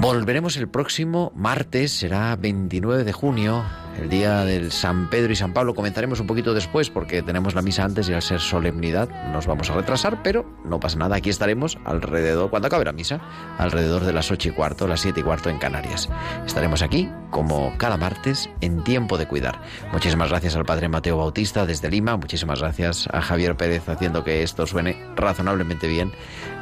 [0.00, 3.64] Volveremos el próximo martes, será 29 de junio,
[4.00, 5.74] el día del San Pedro y San Pablo.
[5.74, 9.70] Comenzaremos un poquito después porque tenemos la misa antes y al ser solemnidad nos vamos
[9.70, 11.16] a retrasar, pero no pasa nada.
[11.16, 13.20] Aquí estaremos alrededor, cuando acabe la misa,
[13.58, 16.08] alrededor de las 8 y cuarto, las 7 y cuarto en Canarias.
[16.46, 19.60] Estaremos aquí, como cada martes, en tiempo de cuidar.
[19.92, 24.42] Muchísimas gracias al Padre Mateo Bautista desde Lima, muchísimas gracias a Javier Pérez haciendo que
[24.42, 26.12] esto suene razonablemente bien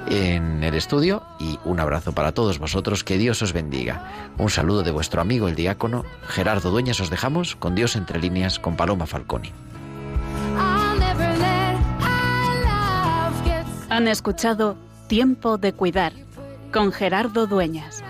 [0.08, 4.32] en el estudio y un abrazo para todos vosotros, que Dios os bendiga.
[4.38, 7.10] Un saludo de vuestro amigo el diácono Gerardo Dueñas, os
[7.58, 9.52] con Dios entre líneas con Paloma Falconi.
[13.90, 16.12] Han escuchado Tiempo de Cuidar
[16.72, 18.02] con Gerardo Dueñas.